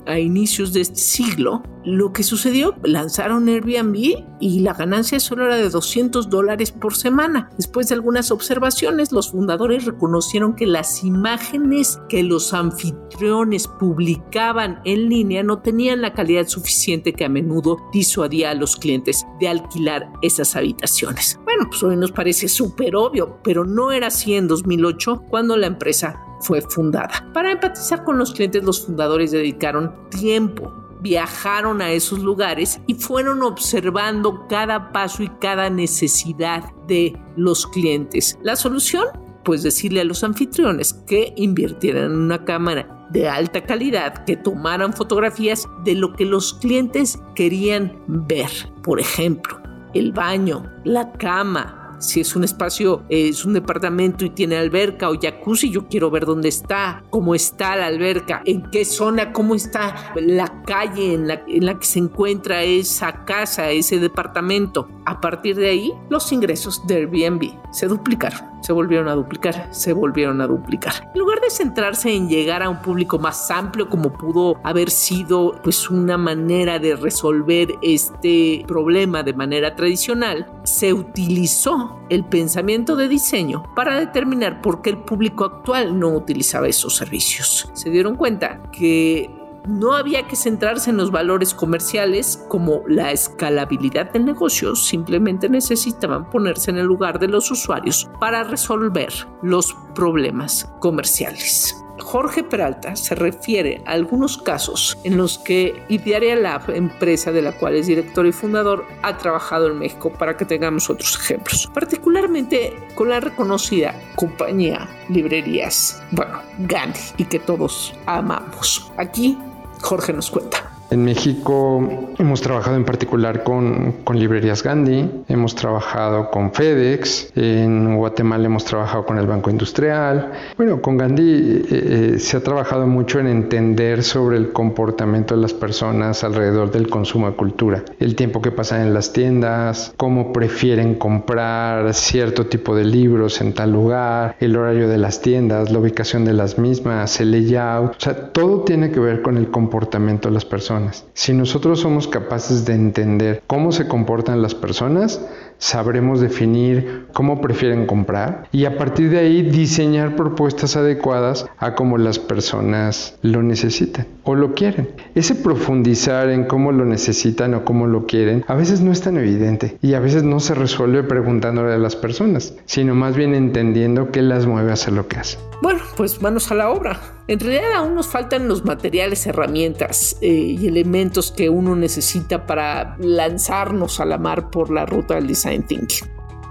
a 0.07 0.19
inicios 0.19 0.73
de 0.73 0.81
este 0.81 0.97
siglo, 0.97 1.63
lo 1.85 2.13
que 2.13 2.23
sucedió, 2.23 2.75
lanzaron 2.83 3.47
Airbnb 3.47 4.25
y 4.41 4.61
la 4.61 4.73
ganancia 4.73 5.21
solo 5.21 5.45
era 5.45 5.57
de 5.57 5.69
200 5.69 6.31
dólares 6.31 6.71
por 6.71 6.97
semana. 6.97 7.51
Después 7.59 7.89
de 7.89 7.95
algunas 7.95 8.31
observaciones, 8.31 9.13
los 9.13 9.31
fundadores 9.33 9.85
reconocieron 9.85 10.57
que 10.57 10.67
las 10.67 11.05
imágenes 11.05 12.01
que 12.09 12.23
los 12.23 12.55
anfitriones 12.55 13.69
publicaban 13.69 14.81
en 14.85 15.11
línea 15.11 15.43
no 15.43 15.61
tenían 15.61 16.01
la 16.01 16.15
calidad 16.15 16.47
suficiente 16.47 17.13
que 17.13 17.27
a 17.27 17.29
menudo 17.29 17.77
disuadía 17.93 18.51
a 18.51 18.55
los 18.55 18.77
clientes 18.77 19.27
de 19.39 19.49
alquilar 19.49 20.11
esas 20.23 20.57
habitaciones. 20.57 21.39
Bueno, 21.45 21.67
pues 21.69 21.83
hoy 21.83 21.97
nos 21.97 22.13
parece 22.13 22.49
súper 22.49 22.97
obvio, 22.97 23.41
pero 23.45 23.65
no 23.65 23.93
era 23.93 24.07
así 24.07 24.35
en 24.35 24.49
2008 24.49 25.25
cuando 25.29 25.57
la 25.57 25.67
empresa 25.67 26.19
fue 26.45 26.61
fundada. 26.61 27.31
Para 27.33 27.53
empatizar 27.53 28.05
con 28.05 28.19
los 28.19 28.33
clientes, 28.33 28.63
los 28.63 28.87
fundadores 28.87 29.33
dedicaron 29.33 30.09
tiempo 30.11 30.85
viajaron 31.05 31.83
a 31.83 31.93
esos 31.93 32.21
lugares 32.21 32.81
y 32.87 32.95
fueron 32.95 33.43
observando 33.43 34.47
cada 34.49 34.91
paso 34.91 35.23
y 35.23 35.29
cada 35.39 35.69
necesidad 35.69 36.65
de 36.89 37.15
los 37.37 37.67
clientes. 37.67 38.39
La 38.43 38.57
solución, 38.57 39.09
pues 39.45 39.63
decirle 39.63 40.01
a 40.01 40.05
los 40.05 40.25
anfitriones 40.25 40.95
que 41.07 41.35
invirtieran 41.37 42.05
en 42.05 42.17
una 42.17 42.47
cámara 42.47 43.07
de 43.11 43.29
alta 43.29 43.63
calidad, 43.63 44.25
que 44.25 44.39
tomaran 44.39 44.95
fotografías 44.95 45.69
de 45.85 45.95
lo 45.95 46.15
que 46.15 46.25
los 46.25 46.55
clientes 46.55 47.19
querían 47.35 48.03
ver. 48.07 48.51
Por 48.83 48.99
ejemplo, 48.99 49.61
el 49.93 50.11
baño, 50.13 50.65
la 50.85 51.13
cama, 51.13 51.84
si 52.05 52.21
es 52.21 52.37
un 52.37 52.45
espacio, 52.45 53.05
es 53.09 53.45
un 53.45 53.55
departamento 53.55 54.25
y 54.25 54.31
tiene 54.31 54.57
alberca 54.57 55.11
o 55.11 55.19
jacuzzi, 55.21 55.71
yo 55.71 55.89
quiero 55.89 56.11
ver 56.11 56.25
dónde 56.27 56.49
está, 56.49 57.03
cómo 57.11 57.35
está 57.35 57.77
la 57.77 57.87
alberca, 57.87 58.43
en 58.45 58.71
qué 58.71 58.85
zona, 58.85 59.33
cómo 59.33 59.55
está 59.55 60.13
la 60.17 60.63
calle 60.63 61.15
en 61.15 61.29
la, 61.29 61.43
en 61.49 61.67
la 61.67 61.79
que 61.79 61.87
se 61.87 61.99
encuentra 61.99 62.63
esa 62.63 63.25
casa, 63.25 63.71
ese 63.71 63.99
departamento. 63.99 64.89
A 65.07 65.21
partir 65.21 65.57
de 65.57 65.69
ahí, 65.69 65.93
los 66.09 66.33
ingresos 66.33 66.87
de 66.87 66.97
Airbnb 66.97 67.53
se 67.73 67.87
duplicaron 67.89 68.55
se 68.65 68.73
volvieron 68.73 69.09
a 69.09 69.15
duplicar, 69.15 69.69
se 69.73 69.93
volvieron 69.93 70.41
a 70.41 70.47
duplicar. 70.47 70.95
En 71.13 71.21
lugar 71.21 71.39
de 71.43 71.51
centrarse 71.51 72.11
en 72.15 72.31
llegar 72.31 72.63
a 72.63 72.71
un 72.71 72.81
público 72.81 73.19
más 73.19 73.51
amplio 73.51 73.91
como 73.91 74.11
pudo 74.15 74.59
haber 74.65 74.89
sido 74.89 75.61
pues 75.63 75.91
una 75.91 76.17
manera 76.17 76.79
de 76.79 76.97
resolver 76.97 77.75
este 77.83 78.65
problema 78.67 79.23
de 79.23 79.35
manera 79.35 79.77
tradicional, 79.77 80.47
se 80.63 80.95
utilizó 80.95 81.94
el 82.09 82.25
pensamiento 82.25 82.97
de 82.97 83.09
diseño 83.09 83.63
para 83.75 83.99
determinar 83.99 84.61
por 84.61 84.83
qué 84.83 84.91
el 84.91 84.99
público 84.99 85.45
actual 85.45 85.99
no 85.99 86.09
utilizaba 86.09 86.69
esos 86.69 86.97
servicios. 86.97 87.71
Se 87.75 87.91
dieron 87.91 88.17
cuenta 88.17 88.63
que 88.73 89.31
no 89.67 89.95
había 89.95 90.27
que 90.27 90.37
centrarse 90.37 90.91
en 90.91 90.99
los 90.99 91.11
valores 91.11 91.55
comerciales 91.55 92.45
como 92.49 92.83
la 92.87 93.13
escalabilidad 93.13 94.13
del 94.13 94.27
negocio, 94.27 94.77
simplemente 94.77 95.49
necesitaban 95.49 96.29
ponerse 96.29 96.71
en 96.71 96.79
el 96.79 96.87
lugar 96.87 97.19
de 97.19 97.29
los 97.29 97.51
usuarios 97.51 98.11
para 98.21 98.45
resolver 98.45 99.13
los 99.43 99.75
problemas 99.95 100.71
comerciales. 100.81 101.84
Jorge 101.99 102.43
Peralta 102.43 102.97
se 102.97 103.15
refiere 103.15 103.83
a 103.87 103.93
algunos 103.93 104.39
casos 104.39 104.99
en 105.05 105.17
los 105.17 105.39
que 105.39 105.83
Idearia 105.89 106.37
Lab, 106.37 106.71
empresa 106.71 107.33
de 107.33 107.43
la 107.43 107.53
cual 107.53 107.77
es 107.77 107.87
director 107.87 108.27
y 108.27 108.33
fundador, 108.33 108.85
ha 109.03 109.17
trabajado 109.19 109.69
en 109.69 109.79
México 109.79 110.13
para 110.13 110.37
que 110.37 110.45
tengamos 110.45 110.91
otros 110.91 111.17
ejemplos, 111.17 111.71
particularmente 111.73 112.75
con 112.95 113.09
la 113.09 113.21
reconocida 113.21 113.95
compañía 114.17 114.89
librerías, 115.09 116.03
bueno, 116.11 116.41
Gandhi, 116.59 117.01
y 117.19 117.25
que 117.25 117.39
todos 117.39 117.95
amamos. 118.07 118.91
Aquí 118.97 119.39
Jorge 119.81 120.13
nos 120.13 120.31
cuenta. 120.31 120.74
En 120.95 121.05
México 121.05 122.13
hemos 122.21 122.41
trabajado 122.41 122.77
en 122.77 122.85
particular 122.85 123.43
con, 123.43 123.97
librerías 124.15 124.63
Gandhi, 124.63 125.11
hemos 125.29 125.57
trabajado 125.57 126.31
con 126.31 126.53
FedEx, 126.53 127.33
en 127.35 127.97
Guatemala 127.97 128.47
hemos 128.47 128.65
trabajado 128.65 129.05
con 129.05 129.19
el 129.19 129.27
Banco 129.27 129.51
Industrial. 129.51 130.31
Bueno, 130.57 130.81
con 130.81 130.97
Gandhi 130.97 131.23
eh, 131.23 131.65
eh, 131.69 132.19
se 132.21 132.37
ha 132.37 132.45
trabajado 132.45 132.87
mucho 132.87 133.19
en 133.19 133.27
entender 133.27 134.05
sobre 134.05 134.37
el 134.37 134.53
comportamiento 134.53 135.35
de 135.35 135.43
las 135.43 135.53
personas 135.53 136.23
alrededor 136.23 136.71
del 136.71 136.89
consumo 136.89 137.29
de 137.29 137.35
cultura, 137.35 137.83
el 137.99 138.15
tiempo 138.15 138.41
que 138.41 138.53
pasan 138.53 138.83
en 138.83 138.95
las 138.95 139.13
tiendas, 139.13 139.93
cómo 139.97 140.33
prefieren 140.33 140.95
comprar 140.95 141.93
cierto 141.93 142.47
tipo 142.47 142.77
de 142.77 142.85
libros 142.85 143.41
en 143.41 143.53
tal 143.53 143.73
lugar, 143.73 144.37
el 144.39 144.57
horario 144.57 144.89
de 144.89 144.99
las 144.99 145.21
tiendas, 145.21 145.73
la 145.73 145.81
ubicación 145.81 146.25
de 146.25 146.35
las 146.35 146.57
mismas, 146.57 147.21
el 147.21 147.33
layout, 147.33 147.97
o 147.97 148.01
sea, 148.01 148.31
todo 148.31 148.61
tiene 148.61 148.93
que 148.93 149.01
ver 149.01 149.23
con 149.23 149.37
el 149.37 149.51
comportamiento 149.51 150.29
de 150.29 150.35
las 150.35 150.45
personas. 150.45 150.84
Si 151.13 151.33
nosotros 151.33 151.81
somos 151.81 152.09
capaces 152.09 152.65
de 152.65 152.75
entender 152.75 153.43
cómo 153.47 153.73
se 153.73 153.89
comportan 153.89 154.43
las 154.43 154.55
personas, 154.55 155.21
sabremos 155.65 156.21
definir 156.21 157.07
cómo 157.15 157.41
prefieren 157.41 157.87
comprar 157.87 158.47
y 158.53 158.67
a 158.67 158.77
partir 158.77 159.09
de 159.09 159.19
ahí 159.19 159.41
diseñar 159.41 160.15
propuestas 160.15 160.77
adecuadas 160.77 161.47
a 161.57 161.75
cómo 161.75 161.97
las 161.97 162.19
personas 162.19 163.17
lo 163.23 163.43
necesitan 163.43 164.07
o 164.25 164.35
lo 164.35 164.53
quieren. 164.53 164.91
Ese 165.15 165.35
profundizar 165.35 166.29
en 166.29 166.45
cómo 166.45 166.71
lo 166.71 166.85
necesitan 166.85 167.55
o 167.55 167.65
cómo 167.65 167.87
lo 167.87 168.05
quieren 168.05 168.45
a 168.47 168.55
veces 168.55 168.83
no 168.83 168.93
es 168.93 169.01
tan 169.01 169.17
evidente 169.17 169.79
y 169.81 169.95
a 169.95 170.01
veces 170.01 170.23
no 170.23 170.39
se 170.39 170.55
resuelve 170.55 171.03
preguntándole 171.03 171.73
a 171.73 171.79
las 171.79 171.97
personas, 171.97 172.55
sino 172.67 172.95
más 172.95 173.17
bien 173.17 173.35
entendiendo 173.35 174.11
qué 174.11 174.21
las 174.21 174.47
mueve 174.47 174.73
a 174.73 174.91
lo 174.91 175.09
que 175.09 175.17
hacen. 175.17 175.41
Bueno, 175.63 175.81
pues 175.97 176.21
manos 176.21 176.51
a 176.51 176.57
la 176.57 176.69
obra. 176.69 177.01
En 177.27 177.41
realidad 177.41 177.73
aún 177.77 177.95
nos 177.95 178.09
faltan 178.09 178.49
los 178.49 178.67
materiales, 178.67 179.27
herramientas 179.27 180.19
eh, 180.21 180.29
y 180.29 180.67
elementos 180.67 181.33
que 181.33 181.49
uno 181.49 181.75
necesita 181.75 182.47
para 182.47 182.97
lanzarnos 182.99 183.99
a 183.99 184.05
la 184.05 184.19
mar 184.19 184.51
por 184.51 184.71
la 184.71 184.85
ruta 184.85 185.15
del 185.15 185.29
thinking. 185.63 186.09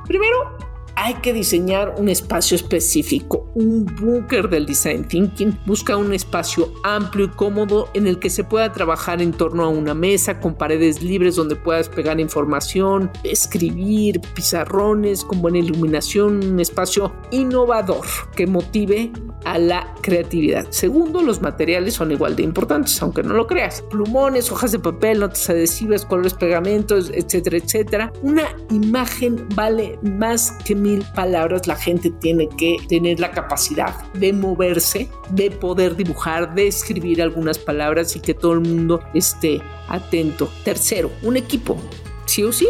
Primero, 0.08 0.58
hay 0.96 1.16
que 1.16 1.34
diseñar 1.34 1.96
un 1.98 2.08
espacio 2.08 2.56
específico, 2.56 3.50
un 3.56 3.86
búnker 3.86 4.50
del 4.50 4.66
design 4.66 5.08
thinking. 5.08 5.58
Busca 5.66 5.98
un 5.98 6.14
espacio 6.14 6.72
amplio 6.84 7.26
y 7.26 7.30
cómodo 7.30 7.90
en 7.94 8.08
el 8.08 8.20
que 8.20 8.30
se 8.30 8.44
pueda 8.44 8.72
trabajar 8.72 9.22
en 9.22 9.32
torno 9.32 9.64
a 9.64 9.70
una 9.70 9.94
mesa 9.94 10.40
con 10.40 10.56
paredes 10.56 11.02
libres 11.02 11.36
donde 11.36 11.56
puedas 11.56 11.90
pegar 11.90 12.20
información, 12.20 13.12
escribir, 13.24 14.22
pizarrones 14.36 15.24
con 15.24 15.42
buena 15.42 15.60
iluminación, 15.60 16.44
un 16.44 16.60
espacio 16.60 17.14
innovador 17.32 18.06
que 18.36 18.46
motive 18.46 19.12
a 19.46 19.58
la 19.58 19.94
creatividad. 20.02 20.68
Segundo, 20.70 21.22
los 21.22 21.42
materiales 21.42 21.94
son 21.96 22.12
igual 22.12 22.36
de 22.36 22.44
importantes, 22.44 23.02
aunque 23.02 23.24
no 23.24 23.34
lo 23.34 23.48
creas. 23.48 23.82
Plumones, 23.90 24.52
hojas 24.52 24.72
de 24.72 24.80
papel, 24.80 25.20
notas 25.20 25.50
adhesivas, 25.50 26.06
colores, 26.06 26.34
pegamentos, 26.34 27.12
etcétera, 27.14 27.58
etcétera. 27.58 28.14
Una 28.22 28.44
imagen 28.70 29.48
vale 29.56 30.00
más 30.02 30.52
que 30.66 30.76
mil 30.76 31.04
palabras. 31.16 31.68
La 31.68 31.76
gente 31.76 32.10
tiene 32.10 32.48
que 32.58 32.78
tener 32.88 33.20
la 33.20 33.32
capacidad 33.32 34.12
de 34.14 34.34
moverse, 34.34 35.10
de 35.32 35.52
poder 35.52 35.96
dibujar, 35.96 36.54
de 36.56 36.68
escribir 36.68 37.22
algunas 37.22 37.58
palabras 37.58 38.16
y 38.16 38.20
que 38.20 38.34
todo 38.34 38.54
el 38.54 38.62
mundo 38.62 39.02
esté 39.14 39.62
atento. 39.88 40.50
Tercero, 40.64 41.12
un 41.22 41.38
equipo. 41.38 41.78
Sí 42.26 42.44
o 42.44 42.52
sí, 42.52 42.68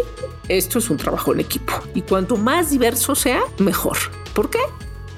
esto 0.49 0.79
es 0.79 0.89
un 0.89 0.97
trabajo 0.97 1.33
en 1.33 1.39
equipo. 1.39 1.73
Y 1.93 2.01
cuanto 2.01 2.37
más 2.37 2.71
diverso 2.71 3.15
sea, 3.15 3.41
mejor. 3.59 3.97
¿Por 4.33 4.49
qué? 4.49 4.59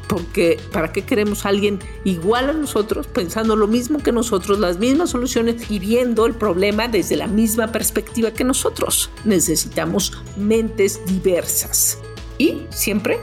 Porque 0.07 0.59
¿para 0.71 0.91
qué 0.91 1.03
queremos 1.03 1.45
alguien 1.45 1.79
igual 2.03 2.49
a 2.49 2.53
nosotros, 2.53 3.07
pensando 3.07 3.55
lo 3.55 3.67
mismo 3.67 3.99
que 3.99 4.11
nosotros, 4.11 4.59
las 4.59 4.77
mismas 4.77 5.09
soluciones 5.09 5.69
y 5.69 5.79
viendo 5.79 6.25
el 6.25 6.33
problema 6.33 6.87
desde 6.87 7.15
la 7.15 7.27
misma 7.27 7.71
perspectiva 7.71 8.31
que 8.31 8.43
nosotros? 8.43 9.09
Necesitamos 9.23 10.13
mentes 10.37 11.01
diversas 11.05 11.97
y 12.37 12.61
siempre 12.69 13.19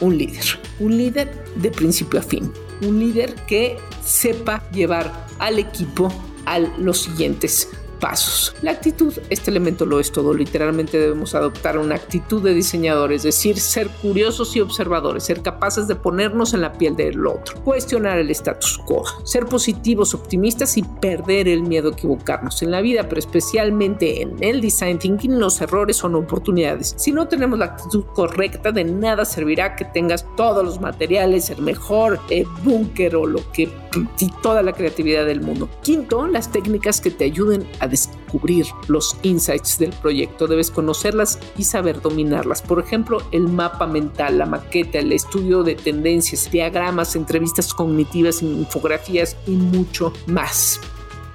un 0.00 0.18
líder, 0.18 0.44
un 0.80 0.96
líder 0.96 1.44
de 1.56 1.70
principio 1.70 2.20
a 2.20 2.22
fin, 2.22 2.52
un 2.82 2.98
líder 2.98 3.34
que 3.46 3.78
sepa 4.04 4.68
llevar 4.70 5.26
al 5.38 5.58
equipo 5.58 6.12
a 6.46 6.58
los 6.58 7.02
siguientes 7.02 7.68
pasos. 8.04 8.54
La 8.60 8.72
actitud, 8.72 9.14
este 9.30 9.50
elemento 9.50 9.86
lo 9.86 9.98
es 9.98 10.12
todo. 10.12 10.34
Literalmente 10.34 10.98
debemos 10.98 11.34
adoptar 11.34 11.78
una 11.78 11.94
actitud 11.94 12.42
de 12.42 12.52
diseñador, 12.52 13.14
es 13.14 13.22
decir, 13.22 13.58
ser 13.58 13.88
curiosos 13.88 14.54
y 14.56 14.60
observadores, 14.60 15.24
ser 15.24 15.40
capaces 15.40 15.88
de 15.88 15.94
ponernos 15.94 16.52
en 16.52 16.60
la 16.60 16.74
piel 16.74 16.96
del 16.96 17.26
otro, 17.26 17.58
cuestionar 17.62 18.18
el 18.18 18.30
status 18.30 18.78
quo, 18.84 19.04
ser 19.24 19.46
positivos, 19.46 20.12
optimistas 20.12 20.76
y 20.76 20.82
perder 20.82 21.48
el 21.48 21.62
miedo 21.62 21.88
a 21.88 21.92
equivocarnos 21.92 22.60
en 22.60 22.72
la 22.72 22.82
vida, 22.82 23.08
pero 23.08 23.20
especialmente 23.20 24.20
en 24.20 24.36
el 24.40 24.60
design 24.60 24.98
thinking, 24.98 25.40
los 25.40 25.62
errores 25.62 25.96
son 25.96 26.14
oportunidades. 26.14 26.94
Si 26.98 27.10
no 27.10 27.26
tenemos 27.26 27.58
la 27.58 27.66
actitud 27.66 28.04
correcta, 28.12 28.70
de 28.70 28.84
nada 28.84 29.24
servirá 29.24 29.76
que 29.76 29.86
tengas 29.86 30.26
todos 30.36 30.62
los 30.62 30.78
materiales, 30.78 31.48
el 31.48 31.62
mejor 31.62 32.20
eh, 32.28 32.44
búnker 32.64 33.16
o 33.16 33.24
lo 33.24 33.40
que 33.52 33.72
y 34.18 34.30
toda 34.42 34.62
la 34.62 34.72
creatividad 34.72 35.26
del 35.26 35.40
mundo. 35.40 35.68
Quinto, 35.82 36.26
las 36.26 36.50
técnicas 36.50 37.00
que 37.00 37.10
te 37.10 37.24
ayuden 37.24 37.66
a 37.80 37.86
descubrir 37.94 38.66
los 38.88 39.16
insights 39.22 39.78
del 39.78 39.90
proyecto. 39.90 40.46
Debes 40.46 40.70
conocerlas 40.70 41.38
y 41.56 41.64
saber 41.64 42.00
dominarlas. 42.00 42.62
Por 42.62 42.80
ejemplo, 42.80 43.18
el 43.32 43.48
mapa 43.48 43.86
mental, 43.86 44.38
la 44.38 44.46
maqueta, 44.46 44.98
el 44.98 45.12
estudio 45.12 45.62
de 45.62 45.74
tendencias, 45.76 46.50
diagramas, 46.50 47.16
entrevistas 47.16 47.72
cognitivas, 47.72 48.42
infografías 48.42 49.36
y 49.46 49.52
mucho 49.52 50.12
más. 50.26 50.80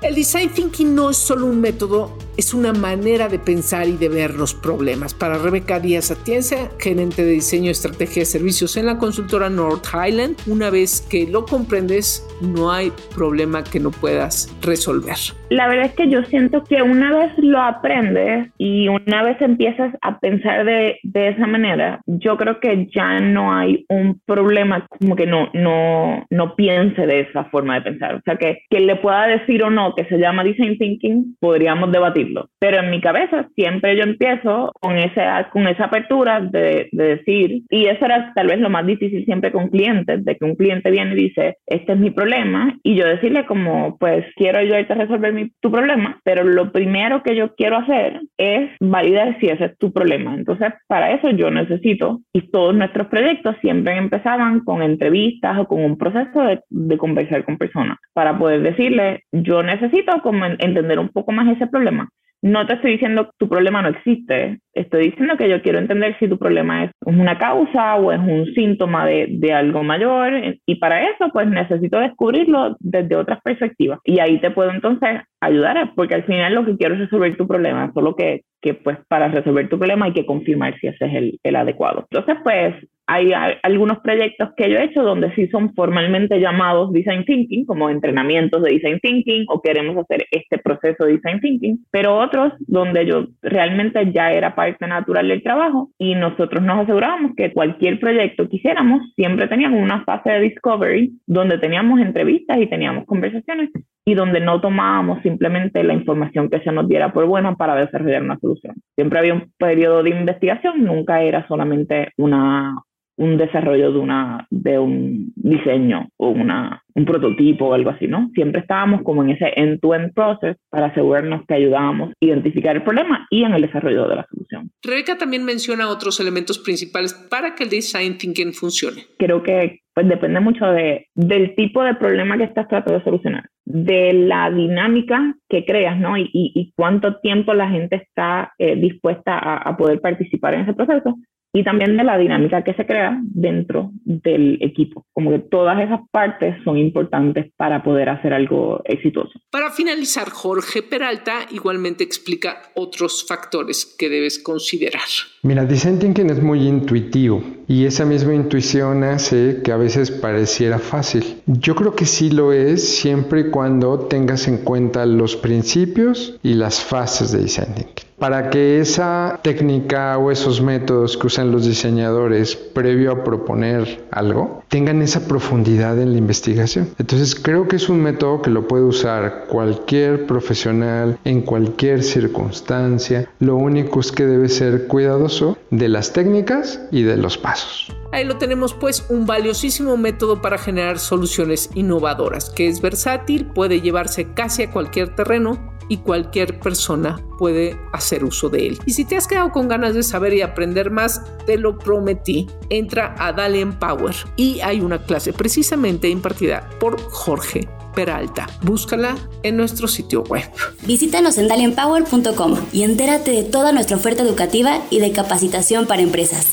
El 0.01 0.15
design 0.15 0.49
thinking 0.49 0.95
no 0.95 1.09
es 1.09 1.17
solo 1.17 1.45
un 1.45 1.59
método, 1.59 2.17
es 2.37 2.53
una 2.53 2.71
manera 2.71 3.27
de 3.27 3.37
pensar 3.37 3.85
y 3.89 3.97
de 3.97 4.07
ver 4.07 4.33
los 4.33 4.53
problemas. 4.53 5.13
Para 5.13 5.37
Rebeca 5.37 5.77
Díaz 5.81 6.09
Atienza, 6.09 6.69
gerente 6.79 7.25
de 7.25 7.31
diseño 7.31 7.69
estrategia 7.69 8.21
de 8.21 8.25
servicios 8.25 8.77
en 8.77 8.85
la 8.85 8.97
consultora 8.97 9.49
North 9.49 9.85
Highland, 9.93 10.37
una 10.47 10.69
vez 10.69 11.05
que 11.11 11.27
lo 11.29 11.45
comprendes, 11.45 12.25
no 12.41 12.71
hay 12.71 12.93
problema 13.13 13.61
que 13.65 13.81
no 13.81 13.91
puedas 13.91 14.57
resolver. 14.61 15.17
La 15.49 15.67
verdad 15.67 15.87
es 15.87 15.93
que 15.95 16.09
yo 16.09 16.23
siento 16.25 16.63
que 16.63 16.81
una 16.81 17.11
vez 17.11 17.33
lo 17.37 17.59
aprendes 17.59 18.49
y 18.57 18.87
una 18.87 19.23
vez 19.23 19.41
empiezas 19.41 19.93
a 20.01 20.19
pensar 20.19 20.63
de, 20.63 20.97
de 21.03 21.29
esa 21.29 21.45
manera, 21.45 22.01
yo 22.05 22.37
creo 22.37 22.61
que 22.61 22.87
ya 22.95 23.19
no 23.19 23.53
hay 23.53 23.85
un 23.89 24.21
problema 24.25 24.87
como 24.87 25.17
que 25.17 25.25
no, 25.25 25.49
no, 25.53 26.25
no 26.29 26.55
piense 26.55 27.05
de 27.05 27.21
esa 27.21 27.43
forma 27.45 27.75
de 27.75 27.81
pensar. 27.81 28.15
O 28.15 28.21
sea, 28.23 28.37
que 28.37 28.61
quien 28.69 28.87
le 28.87 28.95
pueda 28.95 29.27
decir 29.27 29.61
o 29.63 29.69
no 29.69 29.88
que 29.95 30.05
se 30.05 30.17
llama 30.17 30.43
design 30.43 30.77
thinking, 30.77 31.35
podríamos 31.39 31.91
debatirlo. 31.91 32.49
Pero 32.59 32.79
en 32.79 32.89
mi 32.89 33.01
cabeza 33.01 33.47
siempre 33.55 33.95
yo 33.95 34.03
empiezo 34.03 34.71
con 34.79 34.97
esa, 34.97 35.49
con 35.51 35.67
esa 35.67 35.85
apertura 35.85 36.41
de, 36.41 36.89
de 36.91 37.03
decir, 37.15 37.63
y 37.69 37.85
eso 37.85 38.05
era 38.05 38.33
tal 38.35 38.47
vez 38.47 38.59
lo 38.59 38.69
más 38.69 38.85
difícil 38.85 39.25
siempre 39.25 39.51
con 39.51 39.69
clientes, 39.69 40.23
de 40.23 40.35
que 40.35 40.45
un 40.45 40.55
cliente 40.55 40.91
viene 40.91 41.13
y 41.13 41.23
dice, 41.23 41.57
este 41.65 41.93
es 41.93 41.99
mi 41.99 42.11
problema, 42.11 42.77
y 42.83 42.95
yo 42.95 43.07
decirle 43.07 43.45
como, 43.45 43.97
pues 43.97 44.25
quiero 44.35 44.59
ayudarte 44.59 44.93
a 44.93 44.97
resolver 44.97 45.33
mi, 45.33 45.51
tu 45.59 45.71
problema, 45.71 46.19
pero 46.23 46.43
lo 46.43 46.71
primero 46.71 47.23
que 47.23 47.35
yo 47.35 47.55
quiero 47.55 47.77
hacer 47.77 48.21
es 48.37 48.69
validar 48.79 49.37
si 49.39 49.47
ese 49.47 49.65
es 49.65 49.77
tu 49.77 49.91
problema. 49.91 50.35
Entonces, 50.35 50.73
para 50.87 51.11
eso 51.11 51.29
yo 51.31 51.49
necesito, 51.51 52.21
y 52.33 52.49
todos 52.51 52.75
nuestros 52.75 53.07
proyectos 53.07 53.55
siempre 53.61 53.97
empezaban 53.97 54.61
con 54.61 54.81
entrevistas 54.81 55.57
o 55.57 55.65
con 55.65 55.83
un 55.83 55.97
proceso 55.97 56.41
de, 56.41 56.59
de 56.69 56.97
conversar 56.97 57.43
con 57.45 57.57
personas, 57.57 57.97
para 58.13 58.37
poder 58.37 58.61
decirle, 58.61 59.23
yo 59.31 59.63
necesito 59.63 59.78
como 60.21 60.45
entender 60.45 60.99
un 60.99 61.09
poco 61.09 61.31
más 61.31 61.47
ese 61.47 61.67
problema. 61.67 62.09
No 62.41 62.65
te 62.65 62.73
estoy 62.75 62.93
diciendo 62.93 63.25
que 63.25 63.31
tu 63.37 63.49
problema 63.49 63.81
no 63.81 63.89
existe, 63.89 64.59
estoy 64.79 65.09
diciendo 65.09 65.35
que 65.37 65.49
yo 65.49 65.61
quiero 65.61 65.79
entender 65.79 66.17
si 66.19 66.27
tu 66.27 66.37
problema 66.37 66.85
es 66.85 66.91
una 67.05 67.37
causa 67.37 67.95
o 67.97 68.11
es 68.11 68.19
un 68.19 68.45
síntoma 68.53 69.05
de, 69.05 69.27
de, 69.29 69.53
algo 69.53 69.83
mayor 69.83 70.31
y 70.65 70.75
para 70.75 71.09
eso 71.09 71.29
pues 71.33 71.47
necesito 71.47 71.99
descubrirlo 71.99 72.77
desde 72.79 73.15
otras 73.15 73.41
perspectivas 73.41 73.99
y 74.05 74.19
ahí 74.19 74.39
te 74.39 74.51
puedo 74.51 74.71
entonces 74.71 75.21
ayudar 75.41 75.91
porque 75.95 76.15
al 76.15 76.23
final 76.23 76.53
lo 76.53 76.65
que 76.65 76.77
quiero 76.77 76.95
es 76.95 77.01
resolver 77.01 77.35
tu 77.35 77.47
problema, 77.47 77.91
solo 77.93 78.15
que, 78.15 78.43
que 78.61 78.73
pues 78.73 78.97
para 79.07 79.27
resolver 79.27 79.67
tu 79.69 79.77
problema 79.77 80.05
hay 80.05 80.13
que 80.13 80.25
confirmar 80.25 80.79
si 80.79 80.87
ese 80.87 81.05
es 81.05 81.13
el, 81.13 81.39
el 81.43 81.55
adecuado. 81.55 82.05
Entonces 82.09 82.37
pues 82.43 82.75
hay 83.11 83.31
algunos 83.63 83.99
proyectos 84.01 84.49
que 84.55 84.69
yo 84.69 84.77
he 84.77 84.83
hecho 84.83 85.01
donde 85.01 85.33
sí 85.33 85.47
son 85.47 85.73
formalmente 85.73 86.39
llamados 86.39 86.93
design 86.93 87.25
thinking, 87.25 87.65
como 87.65 87.89
entrenamientos 87.89 88.61
de 88.61 88.73
design 88.73 88.99
thinking 88.99 89.45
o 89.49 89.61
queremos 89.61 89.97
hacer 89.97 90.27
este 90.29 90.59
proceso 90.59 91.05
de 91.05 91.13
design 91.13 91.39
thinking, 91.39 91.85
pero 91.89 92.15
otros 92.15 92.53
donde 92.59 93.07
yo 93.07 93.25
realmente 93.41 94.11
ya 94.13 94.31
era 94.31 94.53
parte 94.53 94.68
natural 94.87 95.27
del 95.27 95.43
trabajo 95.43 95.89
y 95.97 96.15
nosotros 96.15 96.63
nos 96.63 96.79
asegurábamos 96.79 97.31
que 97.35 97.53
cualquier 97.53 97.99
proyecto 97.99 98.47
que 98.47 98.57
hiciéramos 98.57 99.13
siempre 99.15 99.47
teníamos 99.47 99.81
una 99.81 100.03
fase 100.03 100.29
de 100.29 100.41
discovery 100.41 101.13
donde 101.25 101.57
teníamos 101.57 101.99
entrevistas 101.99 102.57
y 102.59 102.67
teníamos 102.67 103.05
conversaciones 103.05 103.69
y 104.05 104.15
donde 104.15 104.39
no 104.39 104.59
tomábamos 104.59 105.21
simplemente 105.21 105.83
la 105.83 105.93
información 105.93 106.49
que 106.49 106.61
se 106.61 106.71
nos 106.71 106.87
diera 106.87 107.13
por 107.13 107.25
buena 107.25 107.55
para 107.55 107.75
desarrollar 107.75 108.23
una 108.23 108.39
solución. 108.39 108.75
Siempre 108.95 109.19
había 109.19 109.33
un 109.33 109.51
periodo 109.57 110.03
de 110.03 110.09
investigación, 110.09 110.83
nunca 110.83 111.21
era 111.21 111.47
solamente 111.47 112.09
una, 112.17 112.75
un 113.19 113.37
desarrollo 113.37 113.91
de, 113.91 113.99
una, 113.99 114.47
de 114.49 114.79
un 114.79 115.33
diseño 115.35 116.07
o 116.15 116.29
una, 116.29 116.81
un 116.95 117.03
prototipo 117.03 117.65
o 117.65 117.73
algo 117.73 117.89
así, 117.89 118.07
¿no? 118.07 118.31
Siempre 118.33 118.61
estábamos 118.61 119.01
como 119.03 119.23
en 119.23 119.31
ese 119.31 119.51
end-to-end 119.57 120.13
process 120.13 120.55
para 120.69 120.87
asegurarnos 120.87 121.45
que 121.45 121.55
ayudábamos 121.55 122.11
a 122.11 122.13
identificar 122.21 122.77
el 122.77 122.83
problema 122.83 123.27
y 123.29 123.43
en 123.43 123.53
el 123.53 123.61
desarrollo 123.61 124.07
de 124.07 124.15
la 124.15 124.25
solución. 124.31 124.71
Rebeca 124.81 125.17
también 125.17 125.43
menciona 125.43 125.89
otros 125.89 126.21
elementos 126.21 126.59
principales 126.59 127.13
para 127.29 127.55
que 127.55 127.65
el 127.65 127.69
design 127.69 128.17
thinking 128.17 128.53
funcione. 128.53 129.03
Creo 129.17 129.43
que 129.43 129.81
pues 129.93 130.07
depende 130.07 130.39
mucho 130.39 130.65
de, 130.67 131.07
del 131.13 131.55
tipo 131.55 131.83
de 131.83 131.95
problema 131.95 132.37
que 132.37 132.45
estás 132.45 132.69
tratando 132.69 132.99
de 132.99 133.03
solucionar, 133.03 133.49
de 133.65 134.13
la 134.13 134.49
dinámica 134.49 135.35
que 135.49 135.65
creas, 135.65 135.99
¿no? 135.99 136.15
Y, 136.15 136.29
y, 136.31 136.71
cuánto 136.73 137.19
tiempo 137.19 137.53
la 137.53 137.69
gente 137.69 137.97
está 137.97 138.53
eh, 138.59 138.77
dispuesta 138.77 139.37
a, 139.37 139.57
a 139.57 139.75
poder 139.75 139.99
participar 139.99 140.53
en 140.53 140.61
ese 140.61 140.73
proceso 140.73 141.17
y 141.53 141.63
también 141.63 141.97
de 141.97 142.03
la 142.03 142.17
dinámica 142.17 142.63
que 142.63 142.73
se 142.73 142.85
crea 142.85 143.19
dentro 143.23 143.91
del 144.03 144.59
equipo. 144.61 145.05
Como 145.13 145.31
que 145.31 145.39
todas 145.39 145.79
esas 145.81 146.01
partes 146.11 146.55
son 146.63 146.77
importantes 146.77 147.51
para 147.57 147.83
poder 147.83 148.09
hacer 148.09 148.33
algo 148.33 148.81
exitoso. 148.85 149.39
Para 149.51 149.71
finalizar, 149.71 150.29
Jorge 150.29 150.83
Peralta 150.83 151.47
igualmente 151.51 152.03
explica 152.03 152.61
otros 152.75 153.25
factores 153.27 153.95
que 153.97 154.09
debes 154.09 154.39
considerar. 154.39 155.01
Mira, 155.41 155.65
Design 155.65 155.99
Thinking 155.99 156.29
es 156.29 156.41
muy 156.41 156.67
intuitivo 156.67 157.41
y 157.67 157.85
esa 157.85 158.05
misma 158.05 158.35
intuición 158.35 159.03
hace 159.03 159.61
que 159.63 159.71
a 159.71 159.77
veces 159.77 160.11
pareciera 160.11 160.79
fácil. 160.79 161.41
Yo 161.47 161.75
creo 161.75 161.95
que 161.95 162.05
sí 162.05 162.29
lo 162.29 162.53
es 162.53 162.87
siempre 162.99 163.41
y 163.41 163.49
cuando 163.49 164.07
tengas 164.07 164.47
en 164.47 164.57
cuenta 164.57 165.05
los 165.05 165.35
principios 165.35 166.37
y 166.43 166.53
las 166.53 166.83
fases 166.83 167.31
de 167.31 167.41
Design 167.41 167.73
Thinking 167.75 168.08
para 168.19 168.49
que 168.49 168.79
esa 168.79 169.39
técnica 169.41 170.17
o 170.17 170.29
esos 170.29 170.61
métodos 170.61 171.17
que 171.17 171.27
usan 171.27 171.51
los 171.51 171.65
diseñadores 171.65 172.55
previo 172.55 173.11
a 173.11 173.23
proponer 173.23 174.05
algo 174.11 174.63
tengan 174.67 175.01
esa 175.01 175.27
profundidad 175.27 175.99
en 175.99 176.11
la 176.11 176.17
investigación. 176.17 176.89
Entonces 176.99 177.35
creo 177.35 177.67
que 177.67 177.77
es 177.77 177.89
un 177.89 178.01
método 178.01 178.41
que 178.41 178.49
lo 178.49 178.67
puede 178.67 178.83
usar 178.83 179.45
cualquier 179.49 180.27
profesional 180.27 181.17
en 181.23 181.41
cualquier 181.41 182.03
circunstancia. 182.03 183.29
Lo 183.39 183.55
único 183.55 183.99
es 183.99 184.11
que 184.11 184.25
debe 184.25 184.49
ser 184.49 184.87
cuidadoso 184.87 185.57
de 185.71 185.89
las 185.89 186.13
técnicas 186.13 186.81
y 186.91 187.03
de 187.03 187.17
los 187.17 187.37
pasos. 187.37 187.87
Ahí 188.11 188.25
lo 188.25 188.37
tenemos 188.37 188.73
pues 188.73 189.05
un 189.09 189.25
valiosísimo 189.25 189.95
método 189.95 190.41
para 190.41 190.57
generar 190.57 190.99
soluciones 190.99 191.69
innovadoras, 191.75 192.49
que 192.49 192.67
es 192.67 192.81
versátil, 192.81 193.45
puede 193.45 193.81
llevarse 193.81 194.33
casi 194.33 194.63
a 194.63 194.71
cualquier 194.71 195.15
terreno 195.15 195.78
y 195.89 195.97
cualquier 195.97 196.59
persona 196.59 197.19
puede 197.37 197.77
hacer 197.91 198.23
uso 198.23 198.49
de 198.49 198.67
él. 198.67 198.79
Y 198.85 198.93
si 198.93 199.03
te 199.03 199.17
has 199.17 199.27
quedado 199.27 199.51
con 199.51 199.67
ganas 199.67 199.95
de 199.95 200.03
saber 200.03 200.33
y 200.33 200.41
aprender 200.41 200.91
más, 200.91 201.21
te 201.45 201.57
lo 201.57 201.77
prometí. 201.77 202.47
Entra 202.69 203.15
a 203.17 203.33
Dale 203.33 203.59
Empower 203.59 204.15
y 204.37 204.61
hay 204.61 204.79
una 204.79 205.03
clase 205.03 205.33
precisamente 205.33 206.07
impartida 206.07 206.69
por 206.79 207.01
Jorge 207.01 207.67
Peralta. 207.93 208.47
Búscala 208.61 209.17
en 209.43 209.57
nuestro 209.57 209.87
sitio 209.87 210.23
web. 210.23 210.49
Visítanos 210.83 211.37
en 211.37 211.47
daliempower.com 211.47 212.55
y 212.71 212.83
entérate 212.83 213.31
de 213.31 213.43
toda 213.43 213.71
nuestra 213.71 213.97
oferta 213.97 214.23
educativa 214.23 214.79
y 214.89 214.99
de 214.99 215.11
capacitación 215.11 215.87
para 215.87 216.01
empresas. 216.01 216.45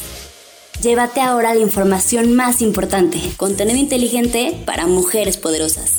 Llévate 0.82 1.20
ahora 1.20 1.54
la 1.54 1.60
información 1.60 2.34
más 2.34 2.60
importante, 2.60 3.18
contenido 3.36 3.78
inteligente 3.78 4.62
para 4.66 4.86
mujeres 4.86 5.36
poderosas. 5.36 5.95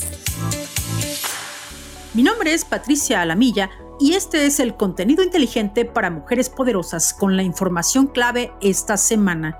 Mi 2.18 2.24
nombre 2.24 2.52
es 2.52 2.64
Patricia 2.64 3.22
Alamilla 3.22 3.70
y 4.00 4.14
este 4.14 4.44
es 4.44 4.58
el 4.58 4.74
contenido 4.74 5.22
inteligente 5.22 5.84
para 5.84 6.10
mujeres 6.10 6.50
poderosas 6.50 7.14
con 7.14 7.36
la 7.36 7.44
información 7.44 8.08
clave 8.08 8.50
esta 8.60 8.96
semana. 8.96 9.56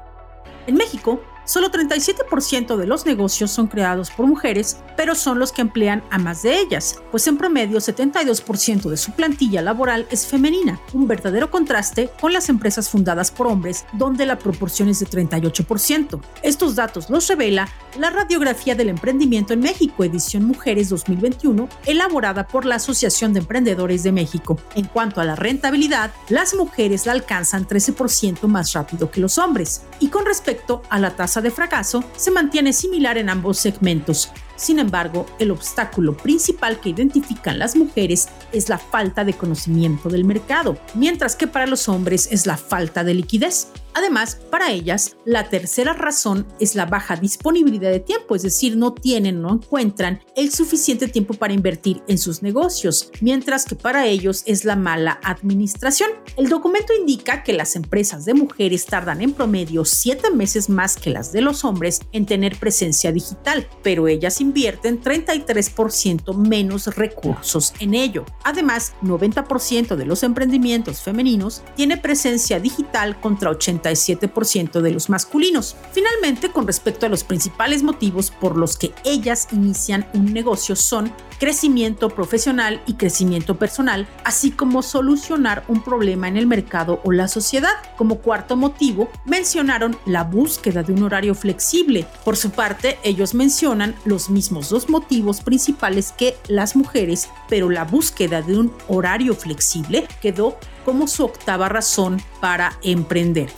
En 0.66 0.75
México, 0.75 1.21
Solo 1.49 1.71
37% 1.71 2.77
de 2.77 2.87
los 2.87 3.07
negocios 3.07 3.51
son 3.51 3.69
creados 3.69 4.11
por 4.11 4.27
mujeres, 4.27 4.77
pero 4.99 5.15
son 5.15 5.39
los 5.39 5.51
que 5.51 5.63
emplean 5.63 6.05
a 6.11 6.19
más 6.19 6.43
de 6.43 6.61
ellas, 6.61 7.01
pues 7.11 7.27
en 7.27 7.39
promedio 7.39 7.79
72% 7.79 8.91
de 8.91 8.99
su 8.99 9.13
plantilla 9.13 9.63
laboral 9.63 10.07
es 10.11 10.27
femenina, 10.27 10.79
un 10.93 11.09
verdadero 11.09 11.51
contraste 11.51 12.11
con 12.21 12.35
las 12.35 12.51
empresas 12.51 12.91
fundadas 12.91 13.31
por 13.31 13.47
hombres, 13.47 13.87
donde 13.95 14.27
la 14.27 14.39
proporción 14.39 14.91
es 14.91 15.01
de 15.01 15.07
38%. 15.07 16.21
Estos 16.43 16.75
datos 16.75 17.09
los 17.09 17.27
revela 17.29 17.67
la 17.99 18.11
radiografía 18.11 18.75
del 18.75 18.91
emprendimiento 18.91 19.55
en 19.55 19.61
México, 19.61 20.05
edición 20.05 20.45
Mujeres 20.45 20.91
2021, 20.91 21.67
elaborada 21.87 22.47
por 22.47 22.67
la 22.67 22.75
Asociación 22.75 23.33
de 23.33 23.41
Emprendedores 23.41 24.03
de 24.03 24.13
México. 24.13 24.59
En 24.75 24.85
cuanto 24.85 25.23
a 25.23 25.25
la 25.25 25.35
rentabilidad, 25.35 26.11
las 26.29 26.55
mujeres 26.55 27.07
la 27.07 27.13
alcanzan 27.13 27.67
13% 27.67 28.47
más 28.49 28.75
rápido 28.75 29.11
que 29.11 29.23
los 29.23 29.39
hombres. 29.39 29.87
Y 29.99 30.09
con 30.09 30.27
respecto 30.27 30.83
a 30.91 30.99
la 30.99 31.17
tasa 31.17 31.38
de 31.40 31.51
fracaso 31.51 32.05
se 32.16 32.31
mantiene 32.31 32.72
similar 32.72 33.18
en 33.18 33.31
ambos 33.31 33.59
segmentos. 33.59 34.31
Sin 34.59 34.81
embargo, 34.81 35.25
el 35.38 35.53
obstáculo 35.53 36.16
principal 36.16 36.81
que 36.81 36.90
identifican 36.90 37.59
las 37.59 37.77
mujeres 37.77 38.29
es 38.53 38.68
la 38.68 38.77
falta 38.77 39.25
de 39.25 39.33
conocimiento 39.33 40.09
del 40.09 40.25
mercado, 40.25 40.77
mientras 40.94 41.37
que 41.37 41.47
para 41.47 41.66
los 41.66 41.88
hombres 41.88 42.29
es 42.33 42.44
la 42.44 42.57
falta 42.57 43.05
de 43.05 43.14
liquidez. 43.14 43.68
Además, 43.94 44.38
para 44.51 44.71
ellas, 44.71 45.16
la 45.25 45.49
tercera 45.49 45.92
razón 45.92 46.47
es 46.61 46.75
la 46.75 46.87
baja 46.87 47.16
disponibilidad 47.16 47.90
de 47.90 48.01
tiempo, 48.01 48.37
es 48.37 48.42
decir, 48.42 48.77
no 48.77 48.92
tienen 48.92 49.42
no 49.42 49.55
encuentran 49.55 50.21
el 50.37 50.53
suficiente 50.53 51.09
tiempo 51.09 51.35
para 51.35 51.53
invertir 51.55 52.03
en 52.07 52.18
sus 52.18 52.42
negocios, 52.42 53.11
mientras 53.21 53.64
que 53.64 53.75
para 53.75 54.07
ellos 54.07 54.42
es 54.47 54.64
la 54.64 54.77
mala 54.77 55.18
administración. 55.23 56.11
El 56.37 56.49
documento 56.49 56.92
indica 56.92 57.42
que 57.42 57.53
las 57.53 57.77
empresas 57.77 58.25
de 58.25 58.35
mujeres 58.35 58.87
tardan 58.87 59.21
en 59.21 59.33
promedio 59.33 59.85
siete 59.85 60.31
meses 60.31 60.68
más 60.68 60.97
que 60.97 61.11
las 61.11 61.33
de 61.33 61.40
los 61.40 61.64
hombres 61.64 62.01
en 62.12 62.27
tener 62.27 62.57
presencia 62.59 63.12
digital, 63.12 63.68
pero 63.83 64.09
ellas 64.09 64.40
invierten 64.49 65.01
33% 65.01 66.35
menos 66.35 66.87
recursos 66.97 67.75
en 67.81 67.95
ello. 67.95 68.25
Además, 68.45 68.95
90% 69.03 69.95
de 69.95 70.07
los 70.07 70.23
emprendimientos 70.23 71.03
femeninos 71.03 71.63
tiene 71.77 71.97
presencia 71.97 72.59
digital 72.61 73.21
contra 73.21 73.51
87% 73.51 74.81
de 74.81 74.91
los 74.91 75.11
masculinos. 75.11 75.77
Finalmente, 75.93 76.51
con 76.51 76.67
respecto 76.67 77.07
a 77.07 77.09
los 77.09 77.25
principales 77.25 77.83
motivos 77.83 78.31
por 78.31 78.57
los 78.57 78.77
que 78.77 78.93
ellas 79.05 79.49
inician 79.53 80.09
un 80.15 80.33
negocio 80.33 80.75
son 80.77 81.13
crecimiento 81.39 82.09
profesional 82.11 82.83
y 82.87 82.95
crecimiento 82.95 83.59
personal, 83.59 84.09
así 84.25 84.51
como 84.51 84.83
solucionar 84.83 85.65
un 85.69 85.83
problema 85.83 86.29
en 86.29 86.37
el 86.37 86.47
mercado 86.47 87.01
o 87.05 87.13
la 87.13 87.29
sociedad. 87.29 87.75
Como 87.97 88.19
cuarto 88.19 88.57
motivo, 88.57 89.09
mencionaron 89.25 89.97
la 90.05 90.25
búsqueda 90.25 90.83
de 90.83 90.93
un 90.93 91.03
horario 91.03 91.35
flexible. 91.35 92.07
Por 92.25 92.37
su 92.37 92.51
parte, 92.51 92.99
ellos 93.03 93.35
mencionan 93.35 93.95
los 94.05 94.31
mismos 94.38 94.68
dos 94.68 94.88
motivos 94.88 95.40
principales 95.40 96.14
que 96.16 96.37
las 96.46 96.77
mujeres, 96.77 97.29
pero 97.48 97.68
la 97.70 97.85
búsqueda 97.85 98.40
de 98.40 98.57
un 98.57 98.72
horario 98.87 99.35
flexible 99.35 100.07
quedó 100.22 100.57
como 100.85 101.09
su 101.09 101.24
octava 101.24 101.68
razón 101.68 102.22
para 102.40 102.79
emprender. 102.85 103.51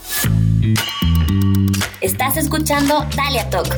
Estás 2.01 2.39
escuchando 2.39 3.05
Dalia 3.15 3.51
Talk. 3.51 3.69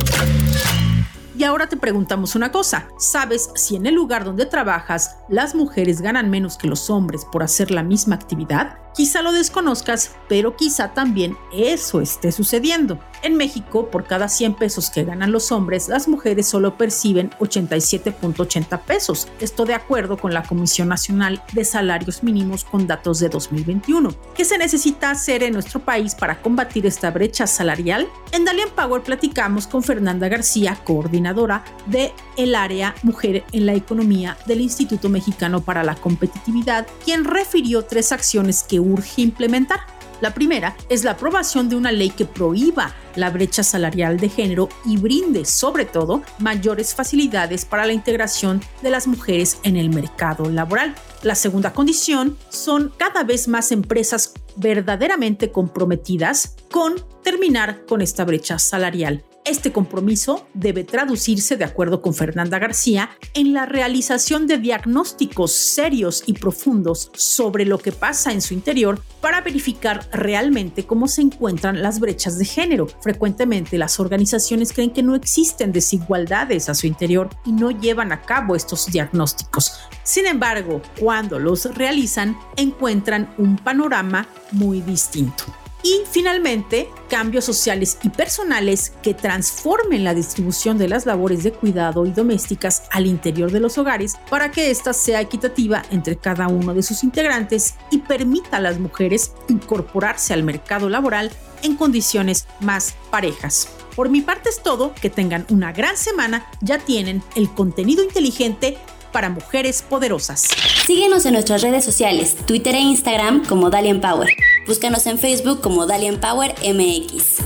Y 1.36 1.42
ahora 1.42 1.68
te 1.68 1.76
preguntamos 1.76 2.36
una 2.36 2.52
cosa, 2.52 2.86
¿sabes 2.98 3.50
si 3.56 3.74
en 3.74 3.86
el 3.86 3.96
lugar 3.96 4.24
donde 4.24 4.46
trabajas 4.46 5.16
las 5.28 5.56
mujeres 5.56 6.00
ganan 6.00 6.30
menos 6.30 6.56
que 6.56 6.68
los 6.68 6.88
hombres 6.88 7.24
por 7.24 7.42
hacer 7.42 7.72
la 7.72 7.82
misma 7.82 8.14
actividad? 8.14 8.81
Quizá 8.94 9.22
lo 9.22 9.32
desconozcas, 9.32 10.12
pero 10.28 10.56
quizá 10.56 10.92
también 10.92 11.36
eso 11.52 12.00
esté 12.00 12.30
sucediendo. 12.30 12.98
En 13.22 13.36
México, 13.36 13.88
por 13.88 14.04
cada 14.04 14.28
100 14.28 14.54
pesos 14.54 14.90
que 14.90 15.04
ganan 15.04 15.30
los 15.30 15.52
hombres, 15.52 15.88
las 15.88 16.08
mujeres 16.08 16.48
solo 16.48 16.76
perciben 16.76 17.30
87.80 17.38 18.80
pesos. 18.80 19.28
Esto 19.38 19.64
de 19.64 19.74
acuerdo 19.74 20.16
con 20.16 20.34
la 20.34 20.42
Comisión 20.42 20.88
Nacional 20.88 21.40
de 21.52 21.64
Salarios 21.64 22.24
Mínimos 22.24 22.64
con 22.64 22.88
datos 22.88 23.20
de 23.20 23.28
2021. 23.28 24.12
¿Qué 24.34 24.44
se 24.44 24.58
necesita 24.58 25.10
hacer 25.10 25.44
en 25.44 25.52
nuestro 25.52 25.78
país 25.78 26.16
para 26.16 26.42
combatir 26.42 26.84
esta 26.84 27.12
brecha 27.12 27.46
salarial? 27.46 28.08
En 28.32 28.44
Dalian 28.44 28.70
Power 28.74 29.02
platicamos 29.02 29.68
con 29.68 29.84
Fernanda 29.84 30.28
García, 30.28 30.80
coordinadora 30.82 31.64
de 31.86 32.12
el 32.36 32.56
área 32.56 32.94
Mujer 33.04 33.44
en 33.52 33.66
la 33.66 33.74
Economía 33.74 34.36
del 34.46 34.60
Instituto 34.60 35.08
Mexicano 35.08 35.60
para 35.60 35.84
la 35.84 35.94
Competitividad, 35.94 36.88
quien 37.04 37.24
refirió 37.24 37.84
tres 37.84 38.10
acciones 38.10 38.64
que 38.64 38.80
urge 38.82 39.22
implementar. 39.22 39.80
La 40.20 40.34
primera 40.34 40.76
es 40.88 41.02
la 41.02 41.12
aprobación 41.12 41.68
de 41.68 41.74
una 41.74 41.90
ley 41.90 42.10
que 42.10 42.26
prohíba 42.26 42.94
la 43.16 43.30
brecha 43.30 43.64
salarial 43.64 44.18
de 44.18 44.28
género 44.28 44.68
y 44.84 44.96
brinde, 44.96 45.44
sobre 45.44 45.84
todo, 45.84 46.22
mayores 46.38 46.94
facilidades 46.94 47.64
para 47.64 47.86
la 47.86 47.92
integración 47.92 48.60
de 48.82 48.90
las 48.90 49.08
mujeres 49.08 49.58
en 49.64 49.76
el 49.76 49.90
mercado 49.90 50.48
laboral. 50.48 50.94
La 51.22 51.34
segunda 51.34 51.72
condición 51.72 52.36
son 52.50 52.92
cada 52.96 53.24
vez 53.24 53.48
más 53.48 53.72
empresas 53.72 54.34
verdaderamente 54.54 55.50
comprometidas 55.50 56.54
con 56.70 56.94
terminar 57.24 57.84
con 57.86 58.00
esta 58.00 58.24
brecha 58.24 58.60
salarial 58.60 59.24
este 59.44 59.72
compromiso 59.72 60.46
debe 60.54 60.84
traducirse, 60.84 61.56
de 61.56 61.64
acuerdo 61.64 62.00
con 62.00 62.14
Fernanda 62.14 62.58
García, 62.58 63.10
en 63.34 63.52
la 63.52 63.66
realización 63.66 64.46
de 64.46 64.58
diagnósticos 64.58 65.52
serios 65.52 66.22
y 66.26 66.34
profundos 66.34 67.10
sobre 67.14 67.64
lo 67.64 67.78
que 67.78 67.92
pasa 67.92 68.32
en 68.32 68.40
su 68.40 68.54
interior 68.54 69.02
para 69.20 69.40
verificar 69.40 70.08
realmente 70.12 70.84
cómo 70.84 71.08
se 71.08 71.22
encuentran 71.22 71.82
las 71.82 71.98
brechas 71.98 72.38
de 72.38 72.44
género. 72.44 72.86
Frecuentemente 73.00 73.78
las 73.78 73.98
organizaciones 73.98 74.72
creen 74.72 74.90
que 74.90 75.02
no 75.02 75.14
existen 75.14 75.72
desigualdades 75.72 76.68
a 76.68 76.74
su 76.74 76.86
interior 76.86 77.28
y 77.44 77.52
no 77.52 77.70
llevan 77.70 78.12
a 78.12 78.22
cabo 78.22 78.54
estos 78.54 78.86
diagnósticos. 78.86 79.72
Sin 80.04 80.26
embargo, 80.26 80.82
cuando 81.00 81.38
los 81.38 81.74
realizan, 81.74 82.36
encuentran 82.56 83.34
un 83.38 83.56
panorama 83.56 84.28
muy 84.52 84.80
distinto. 84.80 85.44
Y 85.82 86.02
finalmente, 86.10 86.88
cambios 87.08 87.44
sociales 87.44 87.98
y 88.02 88.08
personales 88.08 88.92
que 89.02 89.14
transformen 89.14 90.04
la 90.04 90.14
distribución 90.14 90.78
de 90.78 90.88
las 90.88 91.06
labores 91.06 91.42
de 91.42 91.52
cuidado 91.52 92.06
y 92.06 92.10
domésticas 92.10 92.84
al 92.90 93.06
interior 93.06 93.50
de 93.50 93.60
los 93.60 93.78
hogares 93.78 94.14
para 94.30 94.50
que 94.50 94.70
ésta 94.70 94.92
sea 94.92 95.20
equitativa 95.20 95.82
entre 95.90 96.16
cada 96.16 96.48
uno 96.48 96.72
de 96.72 96.82
sus 96.82 97.02
integrantes 97.02 97.74
y 97.90 97.98
permita 97.98 98.58
a 98.58 98.60
las 98.60 98.78
mujeres 98.78 99.32
incorporarse 99.48 100.32
al 100.32 100.44
mercado 100.44 100.88
laboral 100.88 101.32
en 101.62 101.76
condiciones 101.76 102.46
más 102.60 102.94
parejas. 103.10 103.68
Por 103.96 104.08
mi 104.08 104.20
parte 104.20 104.48
es 104.48 104.62
todo, 104.62 104.94
que 104.94 105.10
tengan 105.10 105.46
una 105.50 105.72
gran 105.72 105.96
semana, 105.96 106.46
ya 106.60 106.78
tienen 106.78 107.22
el 107.34 107.50
contenido 107.50 108.02
inteligente 108.02 108.78
para 109.12 109.28
mujeres 109.28 109.82
poderosas. 109.82 110.48
Síguenos 110.86 111.26
en 111.26 111.34
nuestras 111.34 111.60
redes 111.60 111.84
sociales, 111.84 112.36
Twitter 112.46 112.74
e 112.74 112.80
Instagram 112.80 113.44
como 113.46 113.68
Dalian 113.68 114.00
Power. 114.00 114.28
Búscanos 114.66 115.06
en 115.06 115.18
Facebook 115.18 115.60
como 115.60 115.86
Dalian 115.86 116.20
Power 116.20 116.54
MX. 116.62 117.41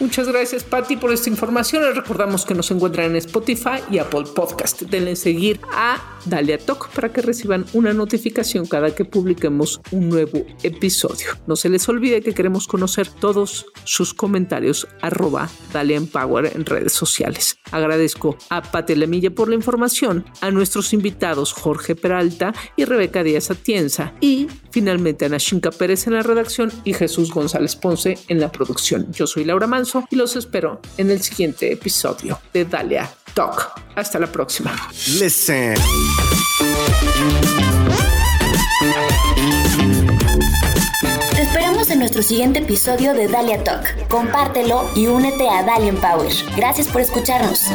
Muchas 0.00 0.26
gracias, 0.28 0.64
Patti, 0.64 0.96
por 0.96 1.12
esta 1.12 1.28
información. 1.28 1.84
Les 1.84 1.94
recordamos 1.94 2.46
que 2.46 2.54
nos 2.54 2.70
encuentran 2.70 3.10
en 3.10 3.16
Spotify 3.16 3.82
y 3.90 3.98
Apple 3.98 4.24
Podcast. 4.34 4.80
Denle 4.80 5.14
seguir 5.14 5.60
a 5.74 5.98
Dalia 6.24 6.56
Talk 6.56 6.88
para 6.88 7.12
que 7.12 7.20
reciban 7.20 7.66
una 7.74 7.92
notificación 7.92 8.64
cada 8.64 8.94
que 8.94 9.04
publiquemos 9.04 9.78
un 9.90 10.08
nuevo 10.08 10.46
episodio. 10.62 11.26
No 11.46 11.54
se 11.54 11.68
les 11.68 11.86
olvide 11.90 12.22
que 12.22 12.32
queremos 12.32 12.66
conocer 12.66 13.08
todos 13.08 13.66
sus 13.84 14.14
comentarios. 14.14 14.88
Arroba 15.02 15.50
Dalia 15.70 16.00
Power 16.10 16.50
en 16.54 16.64
redes 16.64 16.94
sociales. 16.94 17.58
Agradezco 17.70 18.38
a 18.48 18.62
Patti 18.62 18.94
Lemilla 18.94 19.30
por 19.30 19.50
la 19.50 19.54
información, 19.54 20.24
a 20.40 20.50
nuestros 20.50 20.94
invitados 20.94 21.52
Jorge 21.52 21.94
Peralta 21.94 22.54
y 22.74 22.86
Rebeca 22.86 23.22
Díaz 23.22 23.50
Atienza 23.50 24.14
y 24.22 24.46
finalmente 24.70 25.26
a 25.26 25.28
Nashinka 25.28 25.70
Pérez 25.70 26.06
en 26.06 26.14
la 26.14 26.22
redacción 26.22 26.72
y 26.84 26.94
Jesús 26.94 27.30
González 27.30 27.76
Ponce 27.76 28.16
en 28.28 28.40
la 28.40 28.50
producción. 28.50 29.12
Yo 29.12 29.26
soy 29.26 29.44
Laura 29.44 29.66
Manso 29.66 29.89
y 30.10 30.16
los 30.16 30.36
espero 30.36 30.80
en 30.96 31.10
el 31.10 31.22
siguiente 31.22 31.72
episodio 31.72 32.38
de 32.52 32.64
Dalia 32.64 33.10
Talk. 33.34 33.80
Hasta 33.94 34.18
la 34.18 34.26
próxima. 34.26 34.72
Listen. 35.18 35.74
Te 41.34 41.42
esperamos 41.42 41.90
en 41.90 41.98
nuestro 41.98 42.22
siguiente 42.22 42.60
episodio 42.60 43.14
de 43.14 43.28
Dalia 43.28 43.62
Talk. 43.64 44.08
Compártelo 44.08 44.88
y 44.94 45.06
únete 45.06 45.48
a 45.48 45.62
Dalia 45.62 45.92
Power. 45.94 46.32
Gracias 46.56 46.88
por 46.88 47.00
escucharnos. 47.00 47.66